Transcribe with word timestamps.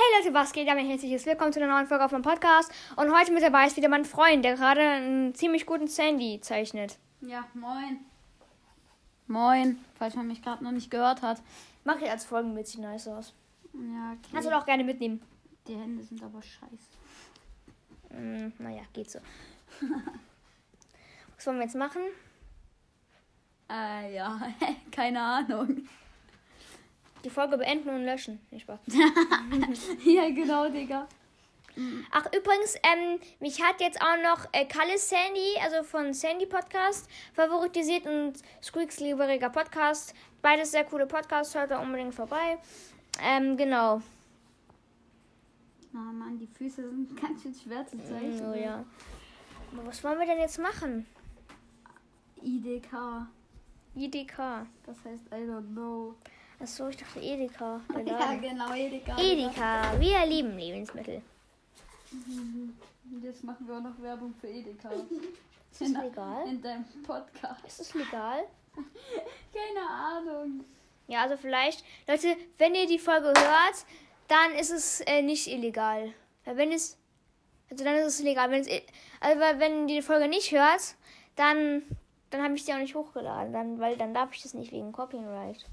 Hey 0.00 0.22
Leute, 0.24 0.32
was 0.32 0.54
geht? 0.54 0.66
Damit 0.66 0.88
herzliches 0.88 1.26
Willkommen 1.26 1.52
zu 1.52 1.62
einer 1.62 1.74
neuen 1.74 1.86
Folge 1.86 2.02
auf 2.02 2.10
meinem 2.10 2.22
Podcast. 2.22 2.72
Und 2.96 3.14
heute 3.14 3.32
mit 3.32 3.42
dabei 3.42 3.66
ist 3.66 3.76
wieder 3.76 3.90
mein 3.90 4.06
Freund, 4.06 4.42
der 4.42 4.54
gerade 4.54 4.80
einen 4.80 5.34
ziemlich 5.34 5.66
guten 5.66 5.88
Sandy 5.88 6.40
zeichnet. 6.40 6.96
Ja, 7.20 7.46
moin. 7.52 7.98
Moin, 9.26 9.78
falls 9.98 10.14
man 10.14 10.26
mich 10.26 10.40
gerade 10.40 10.64
noch 10.64 10.72
nicht 10.72 10.90
gehört 10.90 11.20
hat. 11.20 11.42
Mach 11.84 12.00
ich 12.00 12.08
als 12.08 12.24
Folgenbild, 12.24 12.66
sieht 12.66 12.80
nice 12.80 13.08
aus. 13.08 13.34
Ja, 13.74 14.12
okay. 14.12 14.30
Kannst 14.32 14.48
du 14.48 14.56
auch 14.56 14.64
gerne 14.64 14.84
mitnehmen. 14.84 15.20
Die 15.68 15.76
Hände 15.76 16.02
sind 16.02 16.22
aber 16.22 16.40
scheiße. 16.40 16.96
Hm, 18.08 18.54
naja, 18.58 18.82
geht 18.94 19.10
so. 19.10 19.18
was 21.36 21.46
wollen 21.46 21.58
wir 21.58 21.64
jetzt 21.64 21.76
machen? 21.76 22.00
Äh, 23.68 24.14
ja, 24.14 24.40
keine 24.90 25.20
Ahnung. 25.20 25.86
Die 27.24 27.30
Folge 27.30 27.58
beenden 27.58 27.90
und 27.90 28.04
löschen. 28.04 28.40
Nicht 28.50 28.62
Spaß. 28.62 28.80
ja, 30.04 30.28
genau, 30.30 30.68
Digga. 30.68 31.06
Ach, 32.10 32.26
übrigens, 32.26 32.74
ähm, 32.82 33.20
mich 33.38 33.62
hat 33.62 33.80
jetzt 33.80 34.00
auch 34.00 34.16
noch 34.22 34.46
äh, 34.52 34.66
Kalle 34.66 34.98
Sandy, 34.98 35.56
also 35.62 35.82
von 35.82 36.12
Sandy 36.12 36.46
Podcast, 36.46 37.08
favoritisiert 37.32 38.06
und 38.06 38.34
Squeaks 38.62 39.00
lieberiger 39.00 39.50
Podcast. 39.50 40.14
Beides 40.42 40.72
sehr 40.72 40.84
coole 40.84 41.06
Podcasts, 41.06 41.54
hört 41.54 41.70
da 41.70 41.80
unbedingt 41.80 42.14
vorbei. 42.14 42.58
Ähm, 43.22 43.56
genau. 43.56 44.02
Oh 45.94 46.12
Mann, 46.12 46.38
die 46.38 46.46
Füße 46.46 46.88
sind 46.88 47.16
ganz 47.20 47.42
schön 47.42 47.54
schwer 47.54 47.86
zu 47.86 47.98
zeichnen. 47.98 48.50
Oh 48.50 48.54
ja. 48.54 48.84
Aber 49.72 49.86
was 49.86 50.02
wollen 50.02 50.18
wir 50.18 50.26
denn 50.26 50.38
jetzt 50.38 50.58
machen? 50.58 51.06
IDK. 52.42 53.26
IDK. 53.94 54.66
Das 54.86 55.04
heißt 55.04 55.26
I 55.32 55.46
don't 55.46 55.72
know. 55.72 56.14
Achso, 56.60 56.88
ich 56.88 56.96
dachte 56.98 57.20
Edeka. 57.20 57.80
der 57.94 58.04
Ja, 58.04 58.34
genau, 58.34 58.74
Edeka. 58.74 59.16
Edeka. 59.18 59.98
Wir 59.98 60.26
lieben 60.26 60.58
Lebensmittel. 60.58 61.22
Jetzt 63.22 63.42
machen 63.44 63.66
wir 63.66 63.78
auch 63.78 63.82
noch 63.82 63.98
Werbung 64.02 64.34
für 64.38 64.48
Edeka. 64.48 64.90
Ist 65.72 65.80
das 65.80 65.88
legal? 65.88 66.46
In 66.46 66.60
deinem 66.60 66.84
Podcast. 67.02 67.64
Ist 67.66 67.80
das 67.80 67.94
legal? 67.94 68.44
Keine 68.74 69.88
Ahnung. 69.88 70.64
Ja, 71.06 71.22
also 71.22 71.36
vielleicht, 71.36 71.82
Leute, 72.06 72.36
wenn 72.58 72.74
ihr 72.74 72.86
die 72.86 72.98
Folge 72.98 73.28
hört, 73.28 73.86
dann 74.28 74.52
ist 74.52 74.70
es 74.70 75.00
äh, 75.02 75.22
nicht 75.22 75.46
illegal. 75.46 76.12
Weil 76.44 76.56
wenn 76.56 76.72
es, 76.72 76.98
also 77.70 77.84
dann 77.84 77.96
ist 77.96 78.06
es 78.18 78.22
legal. 78.22 78.50
Wenn 78.50 78.60
es, 78.60 78.68
also 79.20 79.40
wenn 79.40 79.88
ihr 79.88 79.96
die 79.96 80.02
Folge 80.02 80.28
nicht 80.28 80.52
hört, 80.52 80.94
dann, 81.36 81.82
dann 82.30 82.42
habe 82.42 82.54
ich 82.54 82.64
die 82.64 82.72
auch 82.72 82.78
nicht 82.78 82.94
hochgeladen, 82.94 83.52
dann, 83.52 83.80
weil 83.80 83.96
dann 83.96 84.12
darf 84.12 84.34
ich 84.34 84.42
das 84.42 84.54
nicht 84.54 84.72
wegen 84.72 84.92
Copyright. 84.92 85.66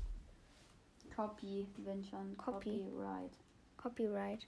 Copy, 1.17 1.65
wenn 1.77 2.03
schon. 2.03 2.37
Copy. 2.37 2.83
Copyright. 2.83 3.31
Copyright. 3.75 4.47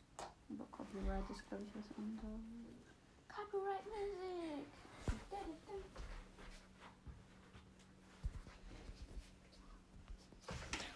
Aber 0.51 0.65
Copyright 0.69 1.27
ist, 1.31 1.47
glaube 1.47 1.63
ich, 1.63 1.71
was 1.73 1.97
anderes. 1.97 2.41
Copyright 3.27 3.85
Music. 3.87 4.67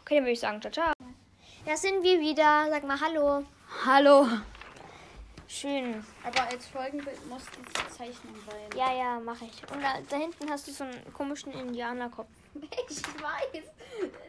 Okay, 0.02 0.16
dann 0.16 0.26
würde 0.26 0.32
ich 0.34 0.40
sagen, 0.40 0.62
ciao, 0.62 0.72
ciao. 0.72 0.94
Da 1.66 1.76
sind 1.76 2.04
wir 2.04 2.20
wieder. 2.20 2.68
Sag 2.70 2.84
mal 2.84 3.00
Hallo. 3.00 3.44
Hallo. 3.84 4.28
Schön. 5.54 6.04
Aber 6.24 6.48
als 6.48 6.66
Folgenbild 6.66 7.28
muss 7.28 7.44
diese 7.56 7.88
Zeichnung 7.96 8.36
sein. 8.50 8.76
Ja, 8.76 8.92
ja, 8.92 9.20
mache 9.20 9.46
ich. 9.46 9.72
Und 9.72 9.84
da, 9.84 10.00
da 10.10 10.18
hinten 10.18 10.50
hast 10.50 10.68
du 10.68 10.72
so 10.72 10.84
einen 10.84 11.14
komischen 11.14 11.54
Indianerkopf. 11.54 12.28
Ich 12.90 13.04
weiß. 13.22 13.64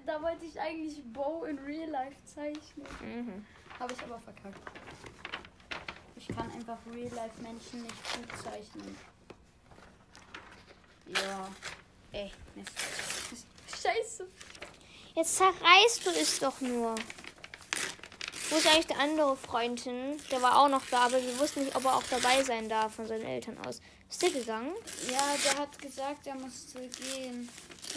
Da 0.06 0.20
wollte 0.22 0.44
ich 0.44 0.60
eigentlich 0.60 1.02
Bo 1.12 1.44
in 1.44 1.58
Real 1.58 1.88
Life 1.90 2.16
zeichnen. 2.24 2.86
Mhm. 3.00 3.46
Habe 3.78 3.92
ich 3.92 4.02
aber 4.02 4.18
verkackt. 4.18 4.60
Ich 6.16 6.28
kann 6.28 6.50
einfach 6.52 6.78
Real 6.92 7.12
Life 7.14 7.40
Menschen 7.42 7.82
nicht 7.82 7.94
gut 8.14 8.42
zeichnen. 8.42 8.96
Ja. 11.06 11.48
Ey, 12.12 12.30
Mist. 12.54 12.72
Scheiße. 13.82 14.26
Jetzt 15.14 15.36
zerreißt 15.36 16.06
du 16.06 16.10
es 16.10 16.38
doch 16.38 16.60
nur. 16.60 16.94
Wo 18.50 18.56
ist 18.56 18.66
eigentlich 18.66 18.86
der 18.86 19.00
andere 19.00 19.36
Freund 19.36 19.80
hin? 19.80 20.16
Der 20.30 20.42
war 20.42 20.58
auch 20.60 20.68
noch 20.68 20.82
da, 20.90 21.06
aber 21.06 21.22
wir 21.22 21.38
wussten 21.38 21.64
nicht, 21.64 21.74
ob 21.74 21.84
er 21.84 21.96
auch 21.96 22.02
dabei 22.10 22.42
sein 22.42 22.68
darf 22.68 22.94
von 22.94 23.06
seinen 23.06 23.24
Eltern 23.24 23.58
aus. 23.66 23.80
Ist 24.08 24.22
der 24.22 24.30
gegangen? 24.30 24.72
Ja, 25.10 25.34
der 25.44 25.60
hat 25.60 25.78
gesagt, 25.78 26.26
er 26.26 26.34
musste 26.34 26.80
gehen. 26.80 27.48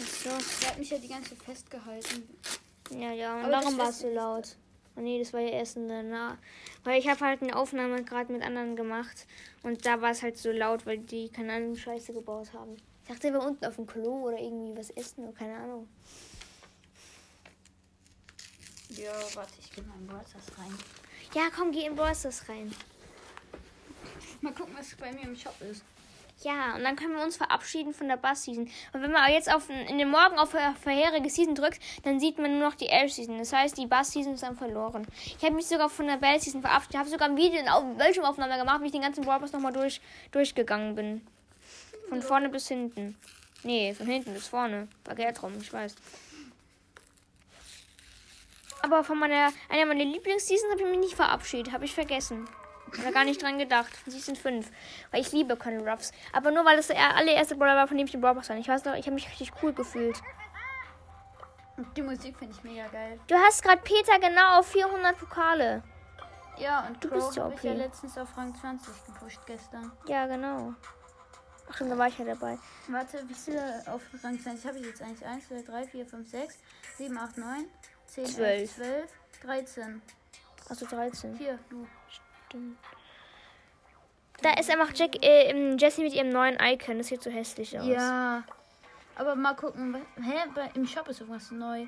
Ach 0.02 0.06
so. 0.06 0.30
Der 0.62 0.70
hat 0.70 0.78
mich 0.78 0.90
ja 0.90 0.98
die 0.98 1.08
ganze 1.08 1.30
Zeit 1.30 1.42
festgehalten. 1.44 2.28
Ja, 2.90 3.12
ja, 3.12 3.36
und 3.36 3.42
Aber 3.42 3.52
darum 3.52 3.78
war 3.78 3.90
es 3.90 4.00
so 4.00 4.08
laut. 4.08 4.56
Oh 4.96 5.00
nee, 5.00 5.18
das 5.18 5.32
war 5.32 5.40
ja 5.40 5.50
erst 5.50 5.76
in 5.76 5.86
der 5.86 6.02
Nah. 6.02 6.38
Weil 6.82 6.98
ich 6.98 7.08
habe 7.08 7.20
halt 7.20 7.42
eine 7.42 7.54
Aufnahme 7.54 8.02
gerade 8.02 8.32
mit 8.32 8.42
anderen 8.42 8.74
gemacht. 8.74 9.26
Und 9.62 9.86
da 9.86 10.00
war 10.00 10.10
es 10.10 10.22
halt 10.22 10.38
so 10.38 10.50
laut, 10.50 10.86
weil 10.86 10.98
die 10.98 11.28
keine 11.28 11.52
Ahnung 11.52 11.76
Scheiße 11.76 12.12
gebaut 12.12 12.52
haben. 12.52 12.76
Ich 13.02 13.08
dachte, 13.08 13.32
wir 13.32 13.40
unten 13.40 13.64
auf 13.64 13.76
dem 13.76 13.86
Klo 13.86 14.26
oder 14.26 14.38
irgendwie 14.38 14.76
was 14.76 14.90
essen 14.90 15.24
oder 15.24 15.38
keine 15.38 15.56
Ahnung. 15.56 15.88
Ja, 18.90 19.12
warte, 19.34 19.52
ich 19.60 19.70
geh 19.72 19.82
mal 19.82 19.94
in 19.98 20.06
Brawlstars 20.06 20.44
rein. 20.58 20.74
Ja, 21.34 21.42
komm, 21.54 21.72
geh 21.72 21.84
in 21.86 21.94
Brawlstars 21.94 22.48
rein. 22.48 22.74
Mal 24.40 24.52
gucken, 24.52 24.74
was 24.78 24.94
bei 24.96 25.12
mir 25.12 25.22
im 25.22 25.36
Shop 25.36 25.54
ist. 25.60 25.82
Ja, 26.42 26.76
und 26.76 26.84
dann 26.84 26.94
können 26.94 27.16
wir 27.16 27.24
uns 27.24 27.36
verabschieden 27.36 27.92
von 27.92 28.06
der 28.06 28.16
Bass-Season. 28.16 28.70
Und 28.92 29.02
wenn 29.02 29.10
man 29.10 29.28
jetzt 29.32 29.52
auf, 29.52 29.68
in 29.68 29.98
den 29.98 30.08
Morgen 30.08 30.38
auf 30.38 30.50
vorherige 30.50 31.28
Season 31.28 31.56
drückt, 31.56 31.80
dann 32.04 32.20
sieht 32.20 32.38
man 32.38 32.52
nur 32.56 32.68
noch 32.68 32.76
die 32.76 32.86
Air-Season. 32.86 33.38
Das 33.38 33.52
heißt, 33.52 33.76
die 33.76 33.86
Bass-Season 33.88 34.34
ist 34.34 34.44
dann 34.44 34.56
verloren. 34.56 35.04
Ich 35.24 35.42
habe 35.44 35.56
mich 35.56 35.66
sogar 35.66 35.88
von 35.90 36.06
der 36.06 36.16
Bell-Season 36.18 36.60
verabschiedet. 36.60 36.94
Ich 36.94 36.98
habe 37.00 37.08
sogar 37.10 37.28
ein 37.28 37.36
Video 37.36 37.58
in 37.60 37.68
Au- 37.68 37.82
Bildschirmaufnahme 37.94 38.56
gemacht, 38.56 38.80
wie 38.82 38.86
ich 38.86 38.92
den 38.92 39.02
ganzen 39.02 39.24
Brawl 39.24 39.40
Pass 39.40 39.50
nochmal 39.52 39.72
durch, 39.72 40.00
durchgegangen 40.30 40.94
bin. 40.94 41.26
Von 42.08 42.22
vorne 42.22 42.48
bis 42.48 42.68
hinten. 42.68 43.16
Nee, 43.64 43.92
von 43.92 44.06
hinten 44.06 44.32
bis 44.32 44.46
vorne. 44.46 44.86
Verkehrt 45.04 45.42
rum, 45.42 45.54
ich 45.60 45.72
weiß. 45.72 45.96
Aber 48.82 49.04
von 49.04 49.18
meiner, 49.18 49.50
einer 49.68 49.86
meiner 49.86 50.04
Lieblingsseasons 50.04 50.70
habe 50.70 50.82
ich 50.82 50.88
mich 50.88 50.98
nicht 50.98 51.14
verabschiedet. 51.16 51.72
Habe 51.72 51.84
ich 51.84 51.94
vergessen. 51.94 52.48
Oder 52.98 53.12
gar 53.12 53.24
nicht 53.24 53.42
dran 53.42 53.58
gedacht. 53.58 53.92
Season 54.06 54.36
5. 54.36 54.70
Weil 55.10 55.20
ich 55.20 55.32
liebe 55.32 55.56
Conny 55.56 55.76
Ruffs. 55.76 56.12
Aber 56.32 56.50
nur 56.50 56.64
weil 56.64 56.78
es 56.78 56.86
der 56.86 57.16
allererste 57.16 57.56
Brawler 57.56 57.76
war, 57.76 57.88
von 57.88 57.96
dem 57.96 58.06
ich 58.06 58.12
den 58.12 58.20
Brawl. 58.20 58.38
Ich 58.38 58.68
weiß 58.68 58.84
noch, 58.84 58.94
ich 58.94 59.06
habe 59.06 59.14
mich 59.14 59.28
richtig 59.28 59.52
cool 59.62 59.72
gefühlt. 59.72 60.20
Und 61.76 61.96
die 61.96 62.02
Musik 62.02 62.36
finde 62.36 62.56
ich 62.56 62.64
mega 62.64 62.88
geil. 62.88 63.20
Du 63.28 63.36
hast 63.36 63.62
gerade 63.62 63.80
Peter 63.82 64.18
genau 64.18 64.58
auf 64.58 64.66
400 64.66 65.16
Pokale. 65.18 65.82
Ja, 66.56 66.86
und 66.86 67.02
Du 67.02 67.08
Crow 67.08 67.18
bist 67.18 67.34
so 67.34 67.44
habe 67.44 67.54
ich 67.54 67.62
ja 67.62 67.72
letztens 67.72 68.18
auf 68.18 68.36
Rang 68.36 68.54
20 68.54 68.92
gepusht 69.06 69.40
gestern. 69.46 69.92
Ja, 70.06 70.26
genau. 70.26 70.74
Ach 71.70 71.78
da 71.78 71.98
war 71.98 72.08
ich 72.08 72.18
ja 72.18 72.24
dabei. 72.24 72.58
Warte, 72.88 73.22
wie 73.28 73.34
viele 73.34 73.82
auf 73.86 74.02
Rang 74.22 74.40
20 74.40 74.66
habe 74.66 74.78
ich 74.78 74.86
jetzt 74.86 75.02
eigentlich? 75.02 75.26
1, 75.26 75.48
2, 75.48 75.62
3, 75.62 75.86
4, 75.86 76.06
5, 76.06 76.30
6, 76.30 76.58
7, 76.96 77.18
8, 77.18 77.38
9, 77.38 77.64
10, 78.06 78.24
11, 78.24 78.34
Zwölf. 78.34 78.74
12, 78.76 79.10
13. 79.42 80.02
Also 80.68 80.86
13. 80.86 81.36
Hier, 81.36 81.58
du. 81.68 81.86
Stimmt. 82.48 82.78
Da 84.40 84.52
ist 84.54 84.70
einfach 84.70 84.92
Jack, 84.94 85.24
äh, 85.24 85.76
Jessie 85.76 86.02
mit 86.02 86.14
ihrem 86.14 86.30
neuen 86.30 86.56
Icon. 86.60 86.98
Das 86.98 87.08
sieht 87.08 87.22
so 87.22 87.30
hässlich 87.30 87.78
aus. 87.78 87.86
Ja. 87.86 88.44
Aber 89.16 89.34
mal 89.34 89.54
gucken. 89.54 89.96
Hä? 90.22 90.70
Im 90.74 90.86
Shop 90.86 91.08
ist 91.08 91.20
irgendwas 91.20 91.50
neu. 91.50 91.86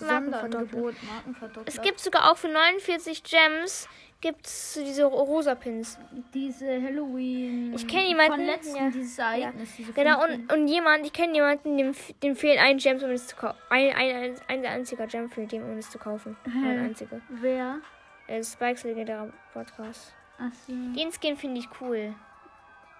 Markenverdoppler. 0.00 0.92
Markenverdoppler. 1.02 1.62
Es 1.66 1.80
gibt 1.80 2.00
sogar 2.00 2.30
auch 2.30 2.36
für 2.36 2.48
49 2.48 3.22
Gems 3.22 3.88
gibt's 4.20 4.74
diese 4.74 5.04
rosa 5.04 5.54
Pins. 5.54 5.98
diese 6.34 6.82
Halloween. 6.82 7.72
Ich 7.74 7.86
kenn 7.86 8.06
jemanden, 8.06 8.32
Von 8.36 8.46
letzten, 8.46 8.76
ja. 8.76 8.90
dieses 8.90 9.18
Ereignis. 9.18 9.76
Diese 9.76 9.92
Genau, 9.92 10.24
und, 10.24 10.52
und 10.52 10.68
jemand, 10.68 11.06
ich 11.06 11.12
kenne 11.12 11.34
jemanden, 11.34 11.76
dem, 11.76 11.94
dem 12.22 12.36
fehlen 12.36 12.58
ein 12.58 12.78
Gem, 12.78 12.98
um 13.02 13.10
es 13.10 13.28
zu 13.28 13.36
kaufen. 13.36 13.58
Ein, 13.70 13.92
ein, 13.94 14.16
ein, 14.16 14.34
ein 14.48 14.66
einziger 14.66 15.06
Gem 15.06 15.30
fehlt 15.30 15.52
dem, 15.52 15.62
um 15.62 15.78
es 15.78 15.90
zu 15.90 15.98
kaufen. 15.98 16.36
Ein 16.44 16.86
einziger. 16.86 17.20
Wer? 17.28 17.80
Äh, 18.26 18.42
Spikes 18.42 18.84
legendärer 18.84 19.32
Podcast. 19.52 20.14
Achso. 20.38 20.72
Den 20.72 21.10
Skin 21.12 21.36
finde 21.36 21.60
ich 21.60 21.68
cool. 21.80 22.14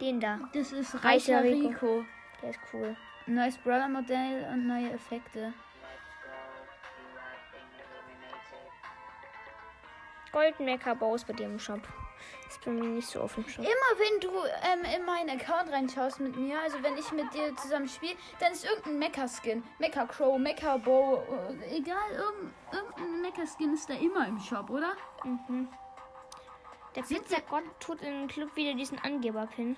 Den 0.00 0.20
da. 0.20 0.38
Das 0.52 0.72
ist 0.72 1.04
Reicher 1.04 1.42
Rico. 1.42 1.68
Rico. 1.68 2.04
Der 2.42 2.50
ist 2.50 2.60
cool. 2.72 2.96
Neues 3.26 3.58
Brawler-Modell 3.58 4.46
und 4.52 4.66
neue 4.66 4.90
Effekte. 4.92 5.52
Golden 10.32 10.64
Mecha 10.64 10.94
Bows 10.94 11.24
bei 11.24 11.32
dir 11.32 11.46
im 11.46 11.58
Shop. 11.58 11.80
Ist 12.48 12.64
bei 12.64 12.70
mir 12.70 12.84
nicht 12.84 13.08
so 13.08 13.20
dem 13.20 13.48
Shop. 13.48 13.64
Immer 13.64 13.70
wenn 13.98 14.20
du 14.20 14.30
ähm, 14.30 14.98
in 14.98 15.04
meinen 15.04 15.30
Account 15.38 15.70
reinschaust 15.70 16.20
mit 16.20 16.36
mir, 16.36 16.58
also 16.60 16.82
wenn 16.82 16.96
ich 16.96 17.10
mit 17.12 17.32
dir 17.34 17.54
zusammen 17.56 17.88
spiele, 17.88 18.14
dann 18.40 18.52
ist 18.52 18.64
irgendein 18.64 18.98
Mecha-Skin. 18.98 19.62
Mecha 19.78 20.06
Crow, 20.06 20.38
Mecha 20.38 20.78
Bow, 20.78 21.22
äh, 21.60 21.76
egal, 21.76 22.10
irgend, 22.12 22.52
irgendein 22.72 23.20
Mecha-Skin 23.22 23.74
ist 23.74 23.88
da 23.88 23.94
immer 23.94 24.26
im 24.26 24.38
Shop, 24.40 24.70
oder? 24.70 24.94
Mhm. 25.24 25.68
Der 26.94 27.02
Pizzagott 27.02 27.64
tut 27.80 28.00
in 28.00 28.12
den 28.12 28.28
Club 28.28 28.56
wieder 28.56 28.74
diesen 28.74 28.98
Angeberpin. 28.98 29.76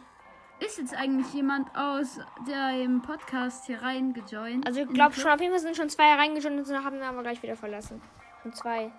Ist 0.61 0.79
jetzt 0.79 0.95
eigentlich 0.95 1.33
jemand 1.33 1.75
aus 1.75 2.21
dem 2.47 3.03
Podcast 3.03 3.67
hier 3.67 3.83
reingejoint? 3.83 4.67
Also 4.67 4.81
ich 4.81 4.89
glaube 4.89 5.15
schon, 5.15 5.31
auf 5.31 5.41
jeden 5.41 5.53
Fall 5.53 5.61
sind 5.61 5.77
schon 5.77 5.89
zwei 5.89 6.15
reingeschaut 6.15 6.53
und 6.53 6.85
haben 6.85 6.97
ihn 6.97 7.03
aber 7.03 7.23
gleich 7.23 7.43
wieder 7.43 7.57
verlassen. 7.57 8.01
Und 8.45 8.55
zwei. 8.57 8.93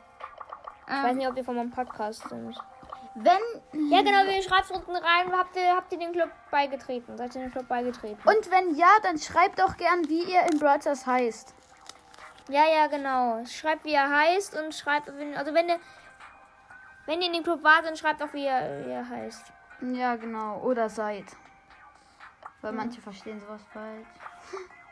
Ich 0.92 1.04
weiß 1.04 1.16
nicht, 1.16 1.28
ob 1.28 1.36
wir 1.36 1.44
von 1.46 1.56
meinem 1.56 1.72
Podcast 1.72 2.28
sind. 2.28 2.56
Wenn. 3.16 3.90
Ja, 3.90 4.02
genau, 4.02 4.26
wir 4.26 4.42
schreiben 4.42 4.76
unten 4.76 4.96
rein. 4.96 5.32
Habt 5.32 5.56
ihr, 5.56 5.76
habt 5.76 5.92
ihr 5.92 6.00
den 6.00 6.12
Club 6.12 6.30
beigetreten? 6.50 7.18
Seid 7.18 7.34
ihr 7.36 7.42
dem 7.42 7.52
Club 7.52 7.68
beigetreten? 7.68 8.22
Und 8.28 8.52
wenn 8.52 8.76
ja, 8.76 8.90
dann 9.04 9.18
schreibt 9.18 9.60
doch 9.60 9.78
gern, 9.78 10.08
wie 10.10 10.24
ihr 10.24 10.42
in 10.52 10.58
Stars 10.58 11.06
heißt. 11.06 11.54
ja, 12.50 12.64
ja, 12.68 12.88
genau. 12.88 13.44
Schreibt, 13.46 13.86
wie 13.86 13.94
er 13.94 14.10
heißt 14.10 14.60
und 14.60 14.74
schreibt, 14.74 15.08
wenn, 15.18 15.36
also 15.36 15.54
wenn 15.54 15.70
ihr, 15.70 15.80
wenn 17.06 17.22
ihr 17.22 17.28
in 17.28 17.34
dem 17.34 17.44
Club 17.44 17.64
wart, 17.64 17.86
dann 17.86 17.96
schreibt 17.96 18.22
auch, 18.22 18.34
wie 18.34 18.46
er, 18.46 18.86
wie 18.86 18.92
er 18.92 19.08
heißt. 19.08 19.46
Ja, 19.94 20.16
genau. 20.16 20.60
Oder 20.60 20.90
seid. 20.90 21.26
Weil 22.62 22.74
manche 22.74 23.02
verstehen 23.02 23.40
sowas 23.40 23.62
falsch. 23.74 24.08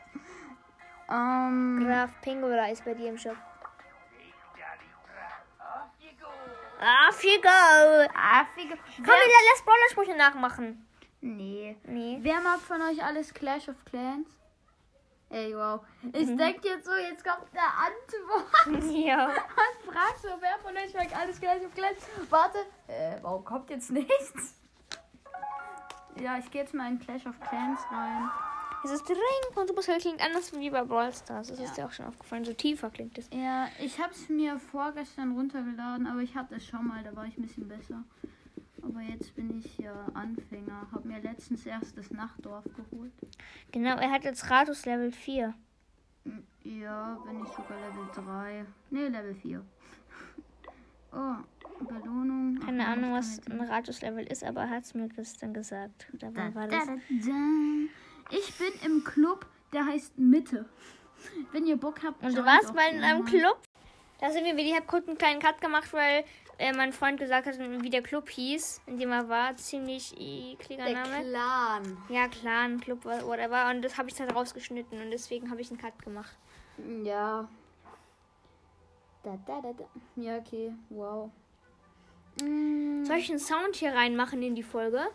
ähm. 1.10 1.84
Graf 1.86 2.10
Pingola 2.22 2.68
ist 2.68 2.84
bei 2.84 2.94
dir 2.94 3.10
im 3.10 3.18
Shop. 3.18 3.36
You 7.22 7.40
go! 7.40 8.08
Affige. 8.14 8.76
Komm, 8.96 9.06
wir 9.06 9.50
lass 9.52 9.62
Brawler-Sprüche 9.64 10.16
nachmachen. 10.16 10.86
Nee. 11.20 11.76
Nee. 11.84 12.18
Wer 12.22 12.40
mag 12.40 12.60
von 12.60 12.80
euch 12.82 13.02
alles 13.04 13.32
Clash 13.34 13.68
of 13.68 13.76
Clans? 13.84 14.26
Ey, 15.28 15.54
wow. 15.54 15.80
Ich 16.12 16.26
denke 16.36 16.68
jetzt 16.68 16.86
so, 16.86 16.92
jetzt 16.96 17.22
kommt 17.24 17.46
eine 17.52 17.62
Antwort. 17.86 18.92
Ja. 18.92 19.26
Und 19.28 19.92
frag 19.92 20.16
so, 20.20 20.28
wer 20.40 20.58
von 20.58 20.76
euch 20.76 20.92
mag 20.94 21.14
alles 21.16 21.40
Clash 21.40 21.62
of 21.62 21.74
Clans? 21.74 21.98
Warte. 22.28 22.58
Äh, 22.88 23.18
warum 23.22 23.44
kommt 23.44 23.70
jetzt 23.70 23.90
nichts? 23.90 24.56
Ja, 26.16 26.38
ich 26.38 26.50
gehe 26.50 26.62
jetzt 26.62 26.74
mal 26.74 26.90
in 26.90 26.98
Clash 26.98 27.26
of 27.26 27.38
Clans 27.40 27.80
rein. 27.92 28.30
Es 28.82 28.90
ist 28.90 29.06
dringend 29.06 29.56
und 29.56 29.68
Supercell 29.68 29.98
klingt 29.98 30.24
anders 30.24 30.52
wie 30.58 30.70
bei 30.70 30.82
Brawl 30.82 31.12
Stars. 31.12 31.48
Das 31.48 31.60
ist 31.60 31.76
dir 31.76 31.86
auch 31.86 31.92
schon 31.92 32.06
aufgefallen. 32.06 32.44
So 32.44 32.52
tiefer 32.54 32.88
klingt 32.90 33.18
es. 33.18 33.28
Ja, 33.32 33.68
ich 33.78 34.00
habe 34.00 34.12
es 34.12 34.28
mir 34.28 34.58
vorgestern 34.58 35.32
runtergeladen, 35.32 36.06
aber 36.06 36.20
ich 36.20 36.34
hatte 36.34 36.54
es 36.54 36.66
schon 36.66 36.86
mal, 36.86 37.02
da 37.04 37.14
war 37.14 37.26
ich 37.26 37.36
ein 37.36 37.42
bisschen 37.42 37.68
besser. 37.68 38.02
Aber 38.82 39.00
jetzt 39.02 39.34
bin 39.36 39.58
ich 39.58 39.76
ja 39.78 40.06
Anfänger. 40.14 40.86
Hab 40.92 41.04
mir 41.04 41.20
letztens 41.20 41.66
erst 41.66 41.98
das 41.98 42.10
Nachtdorf 42.10 42.64
geholt. 42.64 43.12
Genau, 43.72 43.96
er 43.96 44.10
hat 44.10 44.24
jetzt 44.24 44.50
Ratus 44.50 44.86
Level 44.86 45.12
4. 45.12 45.52
Hm, 46.24 46.42
Ja, 46.64 47.18
bin 47.26 47.42
ich 47.42 47.48
sogar 47.50 47.78
Level 47.78 48.08
3. 48.14 48.64
Ne, 48.90 49.08
Level 49.08 49.34
4. 49.34 49.62
Oh, 51.12 51.34
Belohnung. 51.84 52.60
Keine 52.64 52.86
Ahnung, 52.86 53.12
was 53.12 53.40
ein 53.50 53.60
Ratus 53.60 54.00
Level 54.00 54.24
ist, 54.24 54.44
aber 54.44 54.60
er 54.60 54.70
hat 54.70 54.84
es 54.84 54.94
mir 54.94 55.08
gestern 55.08 55.52
gesagt. 55.52 56.06
Da, 56.12 56.28
wann 56.32 56.54
war 56.54 56.68
da, 56.68 56.76
das? 56.78 56.86
da, 56.86 56.92
da. 57.26 57.32
Ich 58.30 58.54
bin 58.58 58.72
im 58.84 59.04
Club, 59.04 59.46
der 59.72 59.86
heißt 59.86 60.18
Mitte. 60.18 60.68
Wenn 61.52 61.66
ihr 61.66 61.76
Bock 61.76 62.02
habt. 62.02 62.22
Und 62.22 62.36
du 62.36 62.44
warst 62.44 62.74
mal 62.74 62.88
in 62.92 63.02
einem 63.02 63.24
Club? 63.24 63.58
Da 64.20 64.30
sind 64.30 64.44
wir, 64.44 64.56
ich 64.56 64.74
habe 64.74 64.86
kurz 64.86 65.08
einen 65.08 65.18
kleinen 65.18 65.40
Cut 65.40 65.60
gemacht, 65.60 65.92
weil 65.92 66.24
äh, 66.58 66.72
mein 66.72 66.92
Freund 66.92 67.18
gesagt 67.18 67.46
hat, 67.46 67.58
wie 67.58 67.90
der 67.90 68.02
Club 68.02 68.28
hieß, 68.28 68.82
in 68.86 68.98
dem 68.98 69.10
er 69.10 69.28
war. 69.28 69.56
Ziemlich 69.56 70.14
ekliger 70.18 70.84
Der 70.84 70.94
Name. 70.94 71.22
Clan. 71.22 71.96
Ja, 72.08 72.28
Clan, 72.28 72.80
Club, 72.80 73.04
whatever. 73.04 73.70
Und 73.70 73.82
das 73.82 73.96
habe 73.96 74.08
ich 74.08 74.14
dann 74.14 74.30
rausgeschnitten 74.30 75.00
und 75.00 75.10
deswegen 75.10 75.50
habe 75.50 75.60
ich 75.60 75.70
einen 75.70 75.80
Cut 75.80 75.98
gemacht. 76.02 76.36
Ja. 77.02 77.48
Da, 79.22 79.38
da, 79.46 79.60
da, 79.60 79.72
da. 79.72 79.84
Ja, 80.16 80.36
okay. 80.36 80.72
Wow. 80.90 81.30
Soll 82.38 83.16
ich 83.16 83.30
einen 83.30 83.38
Sound 83.38 83.76
hier 83.76 83.92
reinmachen 83.92 84.42
in 84.42 84.54
die 84.54 84.62
Folge? 84.62 85.06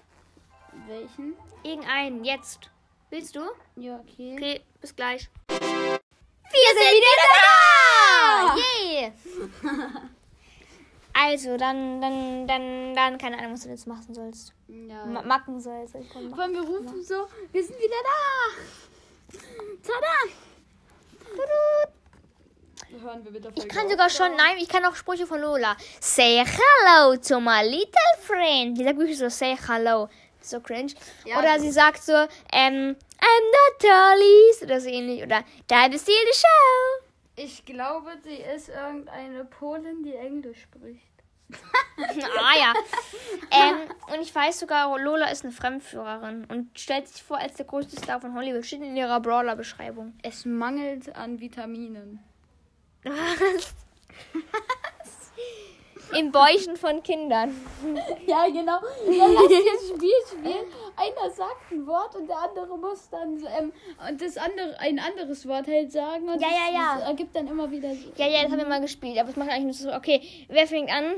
welchen? 0.88 1.34
Irgendeinen, 1.64 2.24
jetzt. 2.24 2.70
Willst 3.10 3.36
du? 3.36 3.42
Ja, 3.76 4.00
okay. 4.00 4.34
Okay, 4.34 4.62
bis 4.82 4.96
gleich. 4.96 5.30
Wir 5.48 6.72
sind 6.74 6.92
wieder 6.96 7.16
da! 7.32 8.56
Yay! 8.56 9.14
Also, 11.18 11.56
dann, 11.56 12.02
dann, 12.02 12.46
dann, 12.46 12.94
dann, 12.94 13.18
keine 13.18 13.38
Ahnung, 13.38 13.54
was 13.54 13.64
du 13.64 13.70
jetzt 13.70 13.88
machen 13.88 14.14
sollst. 14.14 14.54
Ja. 14.68 15.06
Ma 15.06 15.22
Macken 15.22 15.62
sollst. 15.62 15.96
Ich 15.96 16.10
komm, 16.10 16.36
Wollen 16.36 16.52
wir 16.52 16.62
rufen 16.62 17.02
so, 17.02 17.28
wir 17.54 17.64
sind 17.64 17.78
wieder 17.80 17.96
da. 18.04 19.40
Tada. 19.82 20.34
Hören 23.02 23.24
wir 23.24 23.32
mit 23.32 23.46
der 23.46 23.52
Ich 23.56 23.70
kann 23.70 23.90
sogar 23.90 24.10
schon, 24.10 24.36
nein, 24.36 24.58
ich 24.58 24.68
kann 24.68 24.84
auch 24.84 24.96
Sprüche 24.96 25.26
von 25.26 25.40
Lola. 25.40 25.78
Say 26.02 26.44
hello 26.46 27.16
to 27.16 27.40
my 27.40 27.64
little 27.64 28.22
friend. 28.22 28.78
Die 28.78 28.84
sagt 28.84 28.98
wirklich 28.98 29.18
so, 29.18 29.30
say 29.30 29.56
hello. 29.68 30.10
So 30.46 30.60
cringe. 30.60 30.94
Ja, 31.26 31.40
oder 31.40 31.60
sie 31.60 31.72
sagt 31.72 32.04
so, 32.04 32.14
ähm, 32.52 32.96
I'm 33.20 33.46
not 33.52 33.82
Dolly's. 33.82 34.62
Oder 34.62 34.80
so 34.80 34.90
ähnlich. 34.90 35.24
Oder, 35.24 35.44
that 35.68 35.94
is 35.94 36.06
the 36.06 36.12
show. 36.34 37.06
Ich 37.36 37.66
glaube, 37.66 38.12
sie 38.24 38.36
ist 38.36 38.70
irgendeine 38.70 39.46
Polin, 39.46 40.04
die 40.04 40.14
Englisch 40.14 40.62
spricht. 40.62 41.02
ah 41.52 42.58
ja. 42.58 42.74
ähm, 43.52 43.90
und 44.14 44.22
ich 44.22 44.34
weiß 44.34 44.60
sogar, 44.60 44.98
Lola 44.98 45.28
ist 45.28 45.44
eine 45.44 45.52
Fremdführerin 45.52 46.46
und 46.46 46.80
stellt 46.80 47.08
sich 47.08 47.22
vor 47.22 47.38
als 47.38 47.56
der 47.56 47.66
größte 47.66 47.98
Star 47.98 48.20
von 48.20 48.34
Hollywood. 48.34 48.66
Steht 48.66 48.82
in 48.82 48.96
ihrer 48.96 49.20
Brawler-Beschreibung. 49.20 50.14
Es 50.24 50.46
mangelt 50.46 51.16
an 51.16 51.40
Vitaminen. 51.40 52.24
Was? 53.04 53.74
Im 56.14 56.32
Bäuchen 56.32 56.78
von 56.78 57.02
Kindern. 57.04 57.56
Ja, 58.28 58.48
genau. 58.48 58.80
Ja, 59.10 59.28
lass 59.28 59.52
jetzt 59.52 59.90
Spiel 59.90 60.12
spielen. 60.28 60.66
Einer 60.96 61.30
sagt 61.30 61.72
ein 61.72 61.86
Wort 61.86 62.16
und 62.16 62.28
der 62.28 62.38
andere 62.38 62.78
muss 62.78 63.10
dann 63.10 63.38
ähm, 63.58 63.72
und 64.10 64.22
das 64.22 64.38
andere 64.38 64.80
ein 64.80 65.00
anderes 65.00 65.48
Wort 65.48 65.68
halt 65.68 65.92
sagen 65.92 66.28
und 66.28 66.42
Ja, 66.42 66.48
das, 66.48 66.58
ja, 66.58 66.74
ja. 66.74 66.96
das 67.00 67.08
ergibt 67.10 67.36
dann 67.36 67.48
immer 67.48 67.70
wieder 67.70 67.94
so. 67.94 68.12
Ja, 68.16 68.28
ja, 68.28 68.44
das 68.44 68.52
haben 68.52 68.60
wir 68.60 68.68
mal 68.68 68.82
gespielt, 68.82 69.18
aber 69.18 69.30
es 69.30 69.36
macht 69.36 69.50
eigentlich 69.50 69.82
nur 69.82 69.92
so. 69.92 69.96
Okay, 69.96 70.22
wer 70.48 70.68
fängt 70.68 70.90
an? 70.90 71.16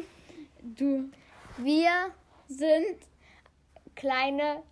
Du 0.62 1.10
Wir 1.58 2.12
sind 2.48 2.98
kleine 3.96 4.64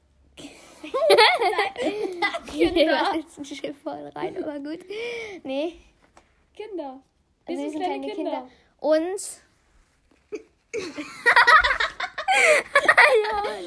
Kinder. 2.48 3.14
Das 3.38 3.48
Schiff 3.48 3.78
voll 3.82 4.12
rein, 4.16 4.44
aber 4.44 4.60
gut. 4.60 4.80
Nee, 5.44 5.76
Kinder. 6.54 7.02
Wir 7.46 7.58
also 7.58 7.64
wir 7.64 7.70
sind 7.70 7.72
sind 7.72 7.84
kleine 7.84 8.12
Kinder. 8.12 8.48
Und. 8.80 9.45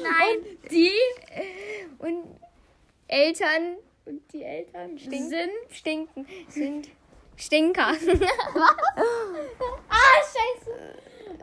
Nein. 0.03 0.37
Und 0.61 0.71
die 0.71 0.91
Und 1.99 2.39
Eltern 3.07 3.77
und 4.05 4.21
die 4.33 4.43
Eltern 4.43 4.97
Stinken. 4.97 5.29
sind 5.29 5.51
stinken. 5.71 6.27
Sind 6.47 6.89
Stinker. 7.35 7.93
Ah, 9.89 10.21
scheiße. 10.21 10.71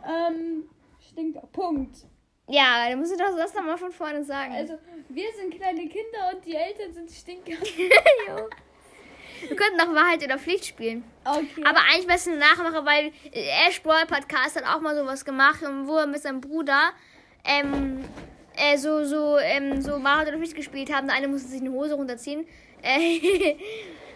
Ähm, 0.06 0.68
Stinker. 1.00 1.46
Punkt. 1.52 1.96
ja, 2.48 2.88
dann 2.88 2.98
musst 2.98 3.12
du 3.12 3.16
doch 3.16 3.36
das 3.36 3.54
nochmal 3.54 3.76
von 3.78 3.90
vorne 3.92 4.24
sagen. 4.24 4.52
Also, 4.52 4.78
wir 5.08 5.32
sind 5.34 5.54
kleine 5.54 5.88
Kinder 5.88 6.32
und 6.34 6.44
die 6.44 6.54
Eltern 6.54 6.92
sind 6.92 7.10
Stinker. 7.10 7.52
Wir 9.46 9.56
könnten 9.56 9.76
noch 9.76 9.94
Wahrheit 9.94 10.24
oder 10.24 10.38
Pflicht 10.38 10.66
spielen. 10.66 11.04
Okay. 11.24 11.64
Aber 11.64 11.80
eigentlich 11.90 12.06
besser 12.06 12.30
eine 12.30 12.40
Nachmache, 12.40 12.84
weil 12.84 13.12
Ash 13.32 13.82
Brawl 13.82 14.06
Podcast 14.06 14.56
hat 14.56 14.64
auch 14.64 14.80
mal 14.80 14.96
sowas 14.96 15.24
gemacht, 15.24 15.60
wo 15.84 15.96
er 15.96 16.06
mit 16.06 16.22
seinem 16.22 16.40
Bruder 16.40 16.92
ähm, 17.44 18.04
äh, 18.56 18.76
so, 18.78 19.04
so, 19.04 19.38
ähm, 19.38 19.80
so 19.80 20.02
Wahrheit 20.02 20.28
oder 20.28 20.38
Pflicht 20.38 20.56
gespielt 20.56 20.92
haben. 20.92 21.06
Der 21.06 21.16
eine 21.16 21.28
musste 21.28 21.48
sich 21.48 21.60
eine 21.60 21.70
Hose 21.70 21.94
runterziehen. 21.94 22.46
Äh, 22.82 23.18